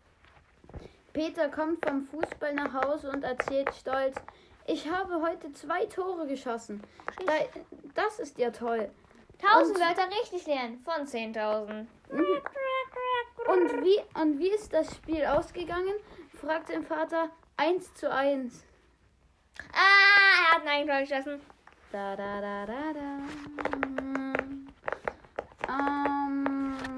Peter 1.14 1.48
kommt 1.50 1.86
vom 1.86 2.04
Fußball 2.06 2.54
nach 2.54 2.74
Hause 2.74 3.10
und 3.12 3.24
erzählt 3.24 3.74
stolz, 3.76 4.16
ich 4.66 4.90
habe 4.90 5.22
heute 5.22 5.52
zwei 5.54 5.86
Tore 5.86 6.26
geschossen. 6.28 6.82
Da, 7.26 7.34
das 7.94 8.20
ist 8.20 8.38
ja 8.40 8.50
toll. 8.52 8.90
1000 9.42 9.76
Und- 9.78 9.82
Wörter 9.82 10.10
richtig 10.22 10.46
lernen 10.48 10.80
von 10.84 11.06
10.000. 11.06 11.86
Und 13.48 13.84
wie, 13.84 14.00
und 14.22 14.40
wie 14.40 14.50
ist 14.50 14.72
das 14.74 14.96
Spiel 14.96 15.26
ausgegangen? 15.26 15.94
fragt 16.40 16.68
sein 16.70 16.84
Vater. 16.84 17.30
1 17.58 17.94
zu 17.96 18.10
1. 18.12 18.64
Ah, 19.72 20.50
er 20.50 20.56
hat 20.56 20.62
ein 20.64 20.68
Eigentor 20.70 21.00
geschossen. 21.02 21.42
Da, 21.92 22.16
da, 22.16 22.42
da, 22.42 22.66
da, 22.66 22.94
da. 22.94 23.20
Ähm, 25.70 26.13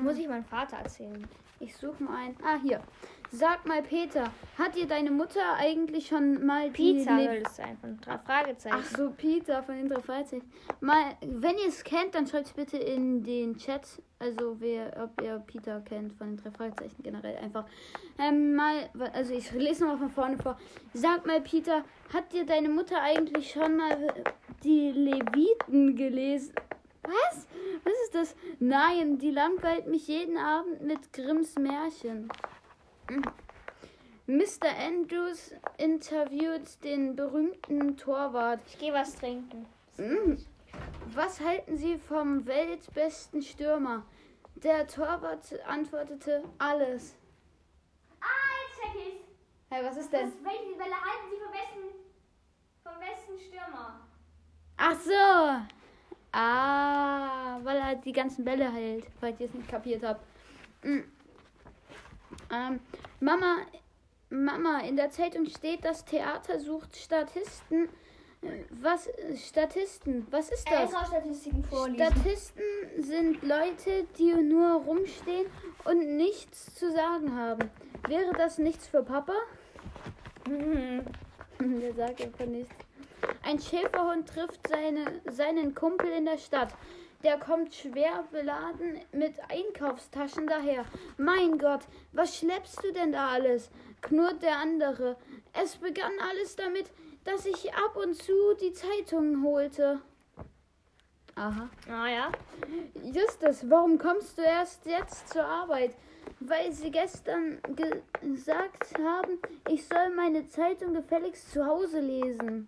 Muss 0.05 0.17
ich 0.17 0.27
meinem 0.27 0.45
Vater 0.45 0.77
erzählen. 0.77 1.27
ich 1.59 1.75
suche 1.75 2.03
mal 2.03 2.15
einen. 2.17 2.37
Ah, 2.43 2.59
hier. 2.61 2.79
Sag 3.31 3.65
mal, 3.65 3.81
Peter, 3.81 4.31
hat 4.57 4.75
dir 4.75 4.85
deine 4.87 5.09
Mutter 5.11 5.41
eigentlich 5.57 6.07
schon 6.07 6.45
mal 6.45 6.69
die 6.69 6.93
Pizza 6.93 7.17
Le- 7.17 7.23
soll 7.25 7.43
es 7.45 7.55
sein, 7.55 7.77
von 7.81 7.97
drei 7.99 8.17
Fragezeichen. 8.19 8.75
Ach 8.79 8.85
so, 8.97 9.09
Peter 9.09 9.63
von 9.63 9.75
den 9.75 9.89
drei 9.89 9.99
Fragezeichen. 9.99 10.49
Mal, 10.79 11.15
wenn 11.21 11.57
ihr 11.57 11.67
es 11.67 11.83
kennt, 11.83 12.13
dann 12.13 12.27
schreibt 12.27 12.45
es 12.47 12.53
bitte 12.53 12.77
in 12.77 13.23
den 13.23 13.57
Chat. 13.57 14.01
Also, 14.19 14.55
wer, 14.59 14.95
ob 15.03 15.21
ihr 15.23 15.39
Peter 15.45 15.81
kennt 15.81 16.13
von 16.13 16.35
den 16.35 16.37
drei 16.37 16.51
Fragezeichen 16.51 17.01
generell 17.03 17.35
einfach. 17.37 17.65
Ähm, 18.19 18.53
mal, 18.55 18.89
also 19.13 19.33
ich 19.33 19.51
lese 19.51 19.83
nochmal 19.83 19.97
von 19.97 20.11
vorne 20.11 20.37
vor. 20.37 20.57
Sag 20.93 21.25
mal, 21.25 21.41
Peter, 21.41 21.83
hat 22.13 22.31
dir 22.31 22.45
deine 22.45 22.69
Mutter 22.69 23.01
eigentlich 23.01 23.51
schon 23.51 23.75
mal 23.75 24.13
die 24.63 24.91
Leviten 24.91 25.95
gelesen? 25.95 26.53
Was? 27.05 27.47
Was 27.83 27.93
ist 28.05 28.15
das? 28.15 28.35
Nein, 28.59 29.17
die 29.19 29.31
langweilt 29.31 29.87
mich 29.87 30.07
jeden 30.07 30.37
Abend 30.37 30.81
mit 30.81 31.13
Grimms 31.13 31.55
Märchen. 31.55 32.29
Mhm. 33.09 33.23
Mr. 34.27 34.75
Andrews 34.75 35.53
interviewt 35.77 36.83
den 36.83 37.15
berühmten 37.15 37.95
Torwart. 37.95 38.59
Ich 38.65 38.79
gehe 38.79 38.91
was 38.91 39.15
trinken. 39.15 39.67
Mm. 39.97 40.37
Was 41.13 41.39
halten 41.39 41.77
Sie 41.77 41.99
vom 41.99 42.47
weltbesten 42.47 43.43
Stürmer? 43.43 44.03
Der 44.55 44.87
Torwart 44.87 45.59
antwortete 45.67 46.43
alles. 46.57 47.15
Ah, 48.19 48.25
jetzt 48.67 48.81
check 48.81 49.07
ich's. 49.07 49.25
Hey, 49.69 49.85
was 49.85 49.97
ist 49.97 50.11
Das, 50.11 50.31
welche 50.43 50.79
Welle 50.79 50.95
halten 50.95 51.29
Sie 51.29 51.37
vom 51.37 51.51
besten, 51.51 51.99
vom 52.83 52.99
besten 52.99 53.39
Stürmer? 53.39 53.99
Ach 54.77 54.99
so. 54.99 55.74
Ah, 56.35 57.59
weil 57.63 57.77
er 57.77 57.95
die 57.95 58.11
ganzen 58.11 58.43
Bälle 58.43 58.69
hält, 58.69 59.05
falls 59.21 59.39
ihr 59.39 59.45
es 59.45 59.53
nicht 59.53 59.69
kapiert 59.69 60.03
habt. 60.03 60.19
Mm. 60.83 60.99
Ähm, 62.51 62.79
Mama, 63.21 63.59
Mama, 64.29 64.79
in 64.81 64.97
der 64.97 65.09
Zeitung 65.11 65.45
steht, 65.45 65.85
das 65.85 66.03
Theater 66.03 66.59
sucht 66.59 66.97
Statisten. 66.97 67.87
Äh, 68.41 68.63
Was? 68.81 69.07
Statisten? 69.37 70.27
Was 70.29 70.49
ist 70.49 70.69
das? 70.69 70.91
LV-Statistiken 70.91 71.63
vorlesen. 71.63 72.05
Statisten 72.05 72.63
sind 72.97 73.41
Leute, 73.41 74.05
die 74.19 74.33
nur 74.33 74.81
rumstehen 74.81 75.45
und 75.85 76.17
nichts 76.17 76.75
zu 76.75 76.91
sagen 76.91 77.33
haben. 77.33 77.71
Wäre 78.09 78.33
das 78.33 78.57
nichts 78.57 78.87
für 78.87 79.03
Papa? 79.03 79.35
Mhm. 80.49 81.05
Der 81.81 81.93
sagt 81.93 82.21
einfach 82.21 82.45
nichts. 82.45 82.84
Ein 83.45 83.60
Schäferhund 83.60 84.27
trifft 84.27 84.67
seine, 84.67 85.21
seinen 85.29 85.75
Kumpel 85.75 86.10
in 86.10 86.25
der 86.25 86.39
Stadt. 86.39 86.73
Der 87.23 87.38
kommt 87.38 87.75
schwer 87.75 88.23
beladen 88.31 88.99
mit 89.12 89.36
Einkaufstaschen 89.49 90.47
daher. 90.47 90.84
Mein 91.17 91.60
Gott, 91.60 91.81
was 92.12 92.36
schleppst 92.36 92.84
du 92.84 92.91
denn 92.91 93.12
da 93.12 93.27
alles? 93.29 93.69
knurrt 94.01 94.41
der 94.41 94.58
andere. 94.58 95.15
Es 95.53 95.75
begann 95.75 96.13
alles 96.27 96.55
damit, 96.55 96.88
dass 97.23 97.45
ich 97.45 97.71
ab 97.75 97.95
und 97.95 98.15
zu 98.15 98.34
die 98.60 98.73
Zeitungen 98.73 99.43
holte. 99.43 100.01
Aha. 101.36 101.69
Ah 101.88 102.08
ja. 102.08 102.31
Justus, 103.03 103.69
warum 103.69 103.99
kommst 103.99 104.39
du 104.39 104.41
erst 104.41 104.88
jetzt 104.88 105.29
zur 105.29 105.45
Arbeit? 105.45 105.95
Weil 106.39 106.71
sie 106.71 106.89
gestern 106.89 107.60
ge 107.75 108.01
gesagt 108.21 108.97
haben, 108.97 109.38
ich 109.69 109.88
soll 109.88 110.10
meine 110.15 110.47
Zeitung 110.47 110.95
gefälligst 110.95 111.51
zu 111.51 111.63
Hause 111.63 111.99
lesen. 111.99 112.67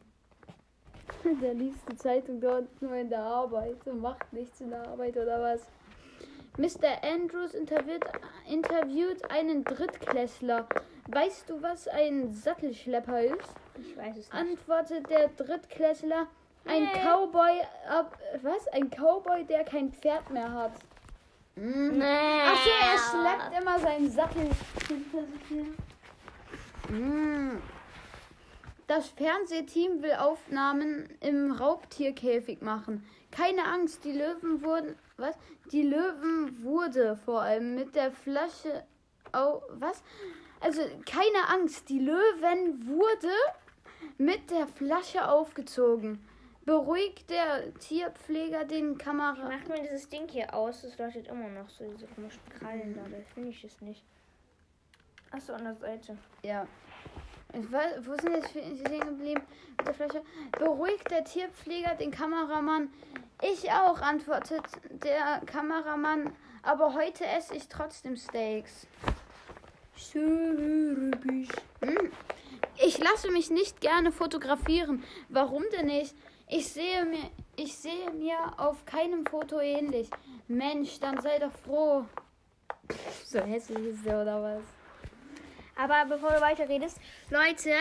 Der 1.42 1.54
liest 1.54 1.80
die 1.92 1.96
Zeitung 1.96 2.42
dort 2.42 2.82
nur 2.82 2.94
in 2.96 3.10
der 3.10 3.22
Arbeit 3.22 3.86
und 3.86 4.02
macht 4.02 4.32
nichts 4.34 4.60
in 4.62 4.70
der 4.72 4.88
Arbeit 4.88 5.16
oder 5.18 5.42
was? 5.42 5.62
Mr. 6.58 7.04
Andrews 7.04 7.54
interviewt, 7.54 8.04
interviewt 8.50 9.30
einen 9.30 9.64
Drittklässler. 9.64 10.68
Weißt 11.10 11.50
du, 11.50 11.62
was 11.62 11.88
ein 11.88 12.34
Sattelschlepper 12.34 13.22
ist? 13.22 13.54
Ich 13.80 13.96
weiß 13.96 14.18
es 14.18 14.32
nicht. 14.32 14.34
Antwortet 14.34 15.08
der 15.10 15.28
Drittklässler. 15.30 16.26
Ein 16.66 16.84
Nee. 16.84 17.00
Cowboy 17.04 17.62
ab. 17.88 18.18
Was? 18.42 18.68
Ein 18.70 18.90
Cowboy, 18.90 19.46
der 19.46 19.64
kein 19.64 19.94
Pferd 19.94 20.30
mehr 20.32 20.52
hat. 20.52 20.74
Nee. 21.56 22.02
Ach 22.04 22.58
so, 22.64 22.70
er 22.70 22.98
schleppt 23.38 23.62
immer 23.62 23.80
seinen 23.80 24.10
Sattel 24.10 24.50
hinter 24.88 25.26
sich 25.28 25.50
her. 25.50 26.96
Mm. 26.98 27.58
Das 28.88 29.10
Fernsehteam 29.10 30.02
will 30.02 30.14
Aufnahmen 30.14 31.10
im 31.20 31.52
Raubtierkäfig 31.52 32.62
machen. 32.62 33.06
Keine 33.32 33.66
Angst, 33.66 34.06
die 34.06 34.14
Löwen 34.14 34.64
wurden. 34.64 34.96
Was? 35.18 35.38
Die 35.74 35.84
Löwen 35.84 36.64
wurde 36.64 37.18
vor 37.18 37.42
allem 37.42 37.76
mit 37.76 37.96
der 37.96 38.12
Flasche. 38.12 38.86
Au, 39.34 39.62
was? 39.72 40.02
Also 40.62 40.82
keine 41.06 41.50
Angst, 41.50 41.90
die 41.90 42.00
Löwen 42.00 42.88
wurde 42.88 43.34
mit 44.18 44.50
der 44.50 44.68
Flasche 44.68 45.28
aufgezogen. 45.30 46.26
Beruhigt 46.66 47.30
der 47.30 47.74
Tierpfleger 47.76 48.64
den 48.64 48.98
Kamera. 48.98 49.50
Macht 49.50 49.68
mir 49.68 49.82
dieses 49.82 50.08
Ding 50.08 50.28
hier 50.30 50.54
aus, 50.54 50.82
das 50.82 50.98
leuchtet 50.98 51.28
immer 51.28 51.50
noch 51.50 51.70
so, 51.70 51.86
diese 51.92 52.08
komischen 52.08 52.42
Krallen 52.50 52.94
da, 52.94 53.02
da 53.02 53.18
finde 53.34 53.50
ich 53.50 53.64
es 53.64 53.82
nicht. 53.82 54.04
Achso, 55.32 55.54
an 55.54 55.66
der 55.66 55.76
Seite. 55.76 56.18
Ja. 56.42 56.66
Wo 57.58 58.16
sind 58.22 58.36
jetzt 58.36 58.50
stehen 58.52 59.00
geblieben 59.00 59.42
mit 59.78 59.88
der 59.88 59.94
Flasche? 59.94 60.22
Beruhigt 60.52 61.10
der 61.10 61.24
Tierpfleger 61.24 61.96
den 61.96 62.12
Kameramann. 62.12 62.90
Ich 63.42 63.72
auch, 63.72 64.00
antwortet 64.02 64.64
der 64.90 65.42
Kameramann. 65.46 66.36
Aber 66.62 66.94
heute 66.94 67.26
esse 67.26 67.56
ich 67.56 67.68
trotzdem 67.68 68.16
Steaks. 68.16 68.86
Hm. 70.12 71.12
Ich 72.78 72.98
lasse 73.00 73.32
mich 73.32 73.50
nicht 73.50 73.82
gerne 73.82 74.12
fotografieren. 74.12 75.04
Warum 75.30 75.64
denn 75.72 75.88
nicht? 75.88 76.16
Ich 76.50 76.72
sehe 76.72 77.06
mir, 77.06 77.30
ich 77.56 77.76
sehe 77.76 78.12
mir 78.12 78.38
auf 78.58 78.86
keinem 78.86 79.26
Foto 79.26 79.60
ähnlich. 79.60 80.10
Mensch, 80.48 81.00
dann 81.00 81.20
sei 81.22 81.40
doch 81.40 81.52
froh. 81.66 82.06
So 83.26 83.40
hässlich 83.40 83.86
ist 83.88 84.06
der 84.06 84.22
oder 84.22 84.42
was? 84.44 84.77
Aber 85.78 86.06
bevor 86.06 86.32
du 86.32 86.42
weiterredest, 86.42 87.00
Leute, 87.30 87.72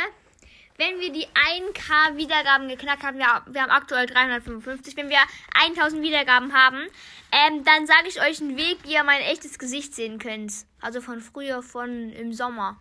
wenn 0.79 1.01
wir 1.01 1.11
die 1.13 1.27
1K 1.27 2.17
Wiedergaben 2.17 2.69
geknackt 2.69 3.03
haben, 3.03 3.19
wir, 3.19 3.43
wir 3.47 3.63
haben 3.63 3.71
aktuell 3.71 4.07
355, 4.07 4.97
wenn 4.97 5.09
wir 5.09 5.19
1000 5.55 6.03
Wiedergaben 6.03 6.53
haben, 6.53 6.87
ähm, 7.33 7.65
dann 7.65 7.87
sage 7.87 8.09
ich 8.09 8.21
euch 8.21 8.41
einen 8.41 8.57
Weg, 8.57 8.79
wie 8.85 8.93
ihr 8.93 9.05
mein 9.05 9.23
echtes 9.23 9.59
Gesicht 9.59 9.95
sehen 9.95 10.19
könnt. 10.19 10.53
Also 10.81 11.01
von 11.01 11.21
früher, 11.21 11.63
von 11.63 12.11
im 12.11 12.33
Sommer. 12.33 12.77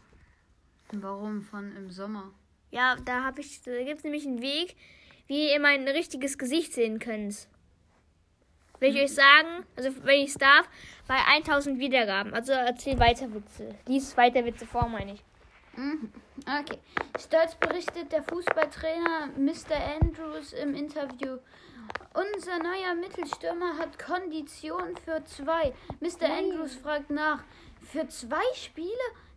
Warum 0.92 1.42
von 1.42 1.76
im 1.76 1.90
Sommer? 1.90 2.32
Ja, 2.72 2.98
da 3.06 3.24
habe 3.24 3.40
ich, 3.42 3.62
da 3.64 3.72
gibt 3.84 4.00
es 4.00 4.04
nämlich 4.04 4.26
einen 4.26 4.42
Weg, 4.42 4.76
wie 5.28 5.52
ihr 5.52 5.60
mein 5.60 5.88
richtiges 5.88 6.38
Gesicht 6.38 6.74
sehen 6.74 7.00
könnt. 7.00 7.48
Will 8.80 8.96
ich 8.96 9.04
euch 9.04 9.14
sagen, 9.14 9.66
also 9.76 9.90
wenn 10.04 10.20
ich 10.20 10.30
es 10.30 10.36
darf, 10.36 10.68
bei 11.08 11.18
1000 11.36 11.80
Wiedergaben. 11.80 12.34
Also 12.34 12.54
erzähl 12.54 13.00
weiter 13.00 13.34
Witze. 13.34 13.76
Lies 13.88 14.16
weiter 14.18 14.46
Witze 14.46 14.66
vor, 14.66 14.88
meine 14.90 15.14
ich. 15.14 15.24
Mhm. 15.76 16.12
Okay. 16.42 16.80
Stolz 17.20 17.56
berichtet 17.56 18.12
der 18.12 18.24
Fußballtrainer 18.24 19.30
Mr. 19.38 20.02
Andrews 20.02 20.54
im 20.54 20.74
Interview. 20.74 21.38
Unser 22.14 22.60
neuer 22.60 22.96
Mittelstürmer 22.96 23.78
hat 23.78 24.00
Kondition 24.00 24.96
für 25.04 25.24
zwei. 25.26 25.74
Mr. 26.00 26.30
Andrews 26.30 26.76
fragt 26.76 27.10
nach. 27.10 27.44
Für 27.82 28.08
zwei 28.08 28.44
Spiele? 28.54 28.90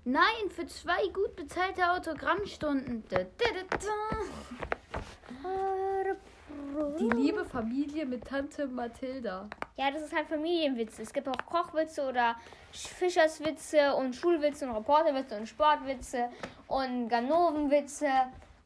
Nein, 0.04 0.48
für 0.54 0.66
zwei 0.66 1.08
gut 1.08 1.36
bezahlte 1.36 1.90
Autogrammstunden. 1.90 3.04
Da, 3.08 3.18
da, 3.18 3.44
da, 3.68 3.76
da. 3.76 4.16
Die 6.98 7.08
liebe 7.10 7.44
Familie 7.44 8.06
mit 8.06 8.24
Tante 8.26 8.66
Mathilda. 8.66 9.48
Ja, 9.76 9.90
das 9.90 10.02
ist 10.02 10.14
halt 10.14 10.26
Familienwitze. 10.28 11.02
Es 11.02 11.12
gibt 11.12 11.28
auch 11.28 11.46
Kochwitze 11.46 12.08
oder 12.08 12.36
Fischerswitze 12.72 13.94
und 13.94 14.14
Schulwitze 14.14 14.66
und 14.68 14.76
Reporterwitze 14.76 15.36
und 15.36 15.48
Sportwitze 15.48 16.28
und 16.66 17.08
Ganovenwitze 17.08 18.08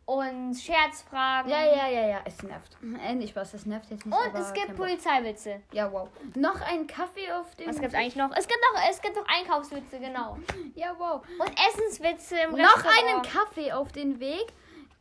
und 0.04 0.54
Scherzfragen. 0.54 1.50
Ja, 1.50 1.64
ja, 1.64 1.88
ja, 1.88 2.06
ja, 2.08 2.20
es 2.24 2.42
nervt. 2.42 2.76
Endlich 3.06 3.34
was, 3.36 3.54
es 3.54 3.66
nervt 3.66 3.88
jetzt 3.90 4.04
nicht. 4.04 4.16
Und 4.16 4.34
es 4.34 4.52
gibt. 4.52 4.76
Polizeiwitze. 4.76 5.60
Ja, 5.72 5.92
wow. 5.92 6.08
Noch 6.34 6.60
ein 6.60 6.86
Kaffee 6.86 7.30
auf 7.32 7.54
dem. 7.54 7.68
Was 7.68 7.80
gibt's 7.80 7.94
eigentlich 7.94 8.16
noch? 8.16 8.30
Es 8.36 8.48
gibt 8.48 8.60
noch, 8.72 8.80
es 8.90 9.00
gibt 9.00 9.16
noch 9.16 9.26
Einkaufswitze, 9.28 9.98
genau. 10.00 10.38
Ja, 10.74 10.94
wow. 10.98 11.22
Und 11.38 11.52
Essenswitze 11.68 12.36
im 12.36 12.50
Noch 12.52 12.76
Restaurant. 12.76 13.04
einen 13.08 13.22
Kaffee 13.22 13.72
auf 13.72 13.92
den 13.92 14.18
Weg. 14.20 14.46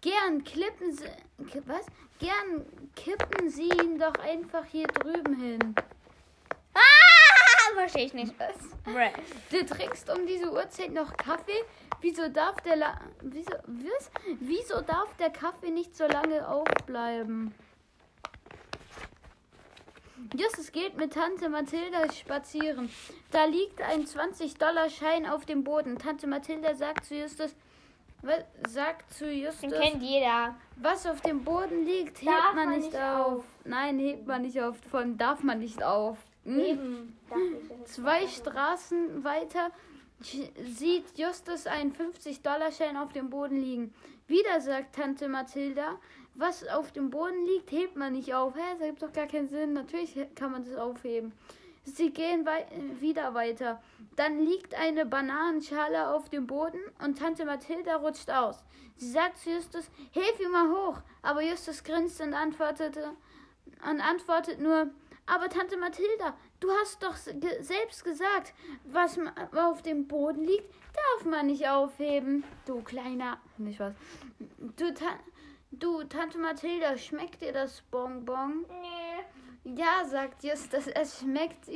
Gern 0.02 0.44
klippen 0.44 0.94
Sie. 0.94 1.06
Was? 1.68 1.86
Gern 2.20 2.66
kippen 2.96 3.50
Sie 3.50 3.70
ihn 3.70 4.00
doch 4.00 4.16
einfach 4.16 4.66
hier 4.66 4.88
drüben 4.88 5.40
hin. 5.40 5.76
Ah, 6.74 7.76
verstehe 7.76 8.06
ich 8.06 8.14
nicht. 8.14 8.36
Bruh. 8.84 9.12
Du 9.52 9.66
trinkst 9.66 10.10
um 10.10 10.26
diese 10.26 10.52
Uhrzeit 10.52 10.92
noch 10.92 11.16
Kaffee? 11.18 11.64
Wieso 12.02 12.30
darf 12.30 12.60
der 12.62 12.78
La 12.78 13.00
wieso, 13.22 13.54
was? 13.68 14.12
Wieso 14.40 14.82
darf 14.82 15.16
der 15.18 15.30
Kaffee 15.30 15.70
nicht 15.70 15.96
so 15.96 16.08
lange 16.08 16.48
aufbleiben? 16.48 17.54
Justus 20.36 20.72
geht 20.72 20.98
mit 20.98 21.14
Tante 21.14 21.50
Mathilda 21.50 22.12
spazieren. 22.12 22.90
Da 23.32 23.46
liegt 23.46 23.82
ein 23.82 24.06
20-Dollar-Schein 24.06 25.28
auf 25.28 25.46
dem 25.46 25.64
Boden. 25.64 25.98
Tante 26.00 26.26
Mathilda 26.26 26.74
sagt 26.74 27.06
zu 27.06 27.16
Justus, 27.16 27.56
was, 28.22 28.44
sagt 28.72 29.14
zu 29.14 29.26
Den 29.26 29.40
Justus, 29.44 29.72
kennt 29.72 30.02
jeder. 30.04 30.56
was 30.76 31.06
auf 31.06 31.22
dem 31.22 31.44
Boden 31.44 31.86
liegt, 31.86 32.22
hebt 32.22 32.32
Darf 32.32 32.54
man 32.56 32.70
man 32.70 32.78
nicht 32.80 32.92
nicht 32.92 33.02
auf. 33.02 33.38
auf. 33.40 33.46
Nein, 33.66 34.00
hebt 34.00 34.28
man 34.28 34.42
nicht 34.44 34.62
auf. 34.62 34.78
Von 34.90 35.18
darf 35.18 35.44
man 35.44 35.60
nicht 35.60 35.84
auf. 35.84 36.18
Hm? 36.46 36.60
Eben. 36.60 37.20
Zwei 37.86 38.28
Straßen 38.28 39.24
weiter 39.24 39.72
sieht 40.22 41.18
Justus 41.18 41.66
einen 41.68 41.94
50-Dollar-Schein 41.94 42.98
auf 42.98 43.12
dem 43.14 43.30
Boden 43.30 43.58
liegen. 43.58 43.94
Wieder 44.28 44.62
sagt 44.62 44.96
Tante 44.96 45.28
Mathilda, 45.28 45.98
was 46.36 46.68
auf 46.68 46.92
dem 46.92 47.10
Boden 47.10 47.46
liegt, 47.46 47.72
hebt 47.72 47.96
man 47.96 48.14
nicht 48.14 48.34
auf. 48.34 48.56
Hä, 48.56 48.62
das 48.80 48.88
gibt 48.88 49.02
doch 49.04 49.14
gar 49.14 49.28
keinen 49.28 49.50
Sinn. 49.50 49.74
Natürlich 49.74 50.16
kann 50.36 50.52
man 50.52 50.64
das 50.64 50.76
aufheben. 50.76 51.34
Sie 51.84 52.12
gehen 52.12 52.46
wei 52.46 52.66
wieder 53.00 53.34
weiter. 53.34 53.82
Dann 54.16 54.40
liegt 54.40 54.76
eine 54.76 55.06
Bananenschale 55.06 56.10
auf 56.10 56.30
dem 56.30 56.46
Boden 56.46 56.80
und 57.04 57.18
Tante 57.18 57.46
Mathilda 57.46 57.96
rutscht 57.96 58.30
aus. 58.30 58.64
Sie 58.96 59.10
sagt 59.10 59.38
zu 59.40 59.50
Justus, 59.50 59.90
hilf 60.12 60.40
ihm 60.40 60.52
mal 60.52 60.70
hoch. 60.70 61.02
Aber 61.24 61.42
Justus 61.42 61.84
grinst 61.84 62.22
und 62.22 62.34
antwortete 62.34 63.12
und 63.90 64.00
antwortet 64.00 64.60
nur, 64.60 64.92
aber 65.26 65.50
Tante 65.50 65.78
Mathilda, 65.78 66.38
du 66.60 66.70
hast 66.72 67.02
doch 67.02 67.16
ge 67.26 67.62
selbst 67.62 68.04
gesagt, 68.04 68.54
was 68.84 69.18
auf 69.56 69.82
dem 69.82 70.08
Boden 70.08 70.44
liegt, 70.44 70.70
darf 70.94 71.26
man 71.26 71.48
nicht 71.48 71.68
aufheben. 71.68 72.44
Du 72.66 72.82
kleiner, 72.82 73.40
nicht 73.58 73.80
was. 73.80 73.94
Du, 74.78 74.94
Ta 74.94 75.20
du 75.72 76.04
Tante 76.04 76.38
Mathilda, 76.38 76.98
schmeckt 76.98 77.42
dir 77.42 77.54
das 77.54 77.82
Bonbon? 77.90 78.66
Nee. 78.68 79.11
Ja, 79.64 80.04
sagt 80.06 80.44
Justus, 80.44 80.88
es 80.88 81.20
schmeckt 81.20 81.68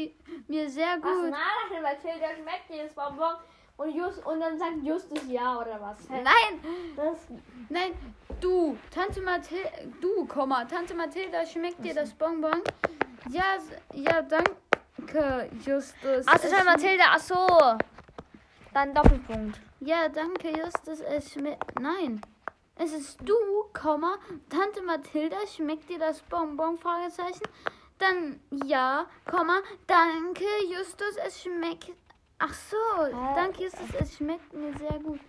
mir 0.47 0.69
sehr 0.69 0.97
Was 1.01 1.01
gut. 1.21 1.29
nach 1.29 1.81
Mathilda 1.81 2.27
schmeckt 2.35 2.69
dir 2.69 2.83
das 2.83 2.93
Bonbon? 2.93 3.35
Und, 3.77 3.93
Just, 3.93 4.25
und 4.25 4.39
dann 4.39 4.57
sagt 4.57 4.77
Justus 4.83 5.19
ja 5.27 5.59
oder 5.59 5.79
was? 5.81 5.97
Hä? 6.09 6.21
Nein, 6.23 6.59
Das, 6.95 7.27
nein, 7.69 7.91
du, 8.39 8.77
Tante 8.89 9.21
Mathilda, 9.21 9.69
du, 10.01 10.25
Komma, 10.25 10.63
Tante 10.65 10.93
Mathilda, 10.95 11.45
schmeckt 11.45 11.83
dir 11.83 11.93
das 11.93 12.13
Bonbon? 12.13 12.61
Ja, 13.29 13.55
s- 13.57 13.71
ja, 13.93 14.21
danke, 14.21 15.49
Justus. 15.65 16.25
Ach, 16.25 16.41
war 16.51 16.63
Mathilda, 16.63 17.03
ach 17.09 17.19
so. 17.19 17.47
Dann 18.73 18.93
Doppelpunkt. 18.93 19.59
Ja, 19.81 20.07
danke, 20.09 20.49
Justus. 20.57 21.01
Es 21.01 21.33
schmeckt. 21.33 21.79
Nein. 21.79 22.21
Es 22.77 22.93
ist 22.93 23.17
du, 23.21 23.35
Komma. 23.73 24.17
Tante 24.49 24.81
Mathilda, 24.81 25.37
schmeckt 25.47 25.89
dir 25.89 25.99
das 25.99 26.21
Bonbon? 26.21 26.77
Fragezeichen. 26.77 27.43
Dann 27.97 28.39
ja, 28.65 29.07
Komma. 29.25 29.61
Danke, 29.87 30.45
Justus. 30.69 31.15
Es 31.25 31.41
schmeckt. 31.41 31.91
Ach 32.39 32.53
so. 32.53 32.75
Danke, 33.35 33.63
Justus. 33.63 33.89
Es 33.99 34.17
schmeckt 34.17 34.53
mir 34.53 34.77
sehr 34.77 34.99
gut. 34.99 35.19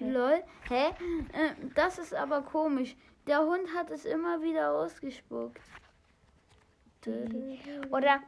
Lol. 0.00 0.42
Hä? 0.68 0.88
Äh, 1.32 1.54
das 1.74 1.98
ist 1.98 2.12
aber 2.12 2.42
komisch. 2.42 2.96
Der 3.26 3.40
Hund 3.40 3.72
hat 3.74 3.90
es 3.90 4.04
immer 4.04 4.42
wieder 4.42 4.72
ausgespuckt. 4.72 5.60
Oder 7.90 8.22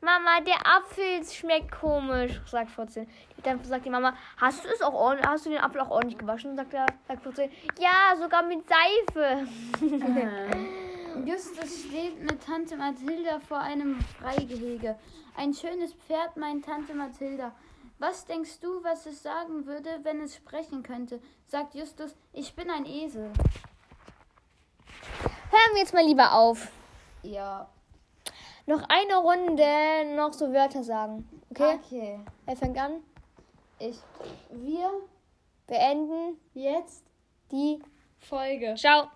Mama, 0.00 0.40
der 0.40 0.64
Apfel 0.64 1.24
schmeckt 1.24 1.72
komisch, 1.72 2.40
sagt 2.46 2.70
Furzel. 2.70 3.06
Dann 3.42 3.62
sagt 3.64 3.84
die 3.84 3.90
Mama, 3.90 4.14
hast 4.36 4.64
du 4.64 4.68
es 4.68 4.80
auch 4.80 4.94
ordentlich, 4.94 5.26
hast 5.26 5.46
du 5.46 5.50
den 5.50 5.58
Apfel 5.58 5.80
auch 5.80 5.90
ordentlich 5.90 6.18
gewaschen? 6.18 6.54
Sagt 6.54 6.72
er, 6.72 6.86
sagt 7.08 7.22
Furzel, 7.22 7.50
ja, 7.78 8.16
sogar 8.16 8.44
mit 8.44 8.60
Seife. 8.68 9.46
Justus 11.24 11.84
steht 11.84 12.20
mit 12.20 12.44
Tante 12.44 12.76
Mathilda 12.76 13.40
vor 13.40 13.58
einem 13.58 13.98
Freigehege. 14.20 14.96
Ein 15.36 15.52
schönes 15.52 15.94
Pferd, 15.94 16.36
meint 16.36 16.64
Tante 16.64 16.94
Mathilda. 16.94 17.52
Was 17.98 18.24
denkst 18.24 18.60
du, 18.60 18.84
was 18.84 19.06
es 19.06 19.24
sagen 19.24 19.66
würde, 19.66 19.98
wenn 20.04 20.20
es 20.20 20.36
sprechen 20.36 20.84
könnte? 20.84 21.20
Sagt 21.48 21.74
Justus, 21.74 22.14
ich 22.32 22.54
bin 22.54 22.70
ein 22.70 22.86
Esel. 22.86 23.32
Hören 25.50 25.72
wir 25.72 25.80
jetzt 25.80 25.94
mal 25.94 26.04
lieber 26.04 26.32
auf. 26.32 26.68
Ja, 27.22 27.68
Noch 28.68 28.82
eine 28.90 29.16
Runde, 29.16 30.14
noch 30.14 30.34
so 30.34 30.52
Wörter 30.52 30.84
sagen. 30.84 31.26
Okay? 31.50 31.78
okay. 31.82 32.20
Wer 32.44 32.54
fängt 32.54 32.76
an? 32.76 33.02
Ich. 33.78 33.96
Wir 34.50 34.90
Beenden 35.66 36.38
jetzt 36.52 37.02
die 37.50 37.78
Folge. 38.18 38.74
Ciao. 38.74 39.08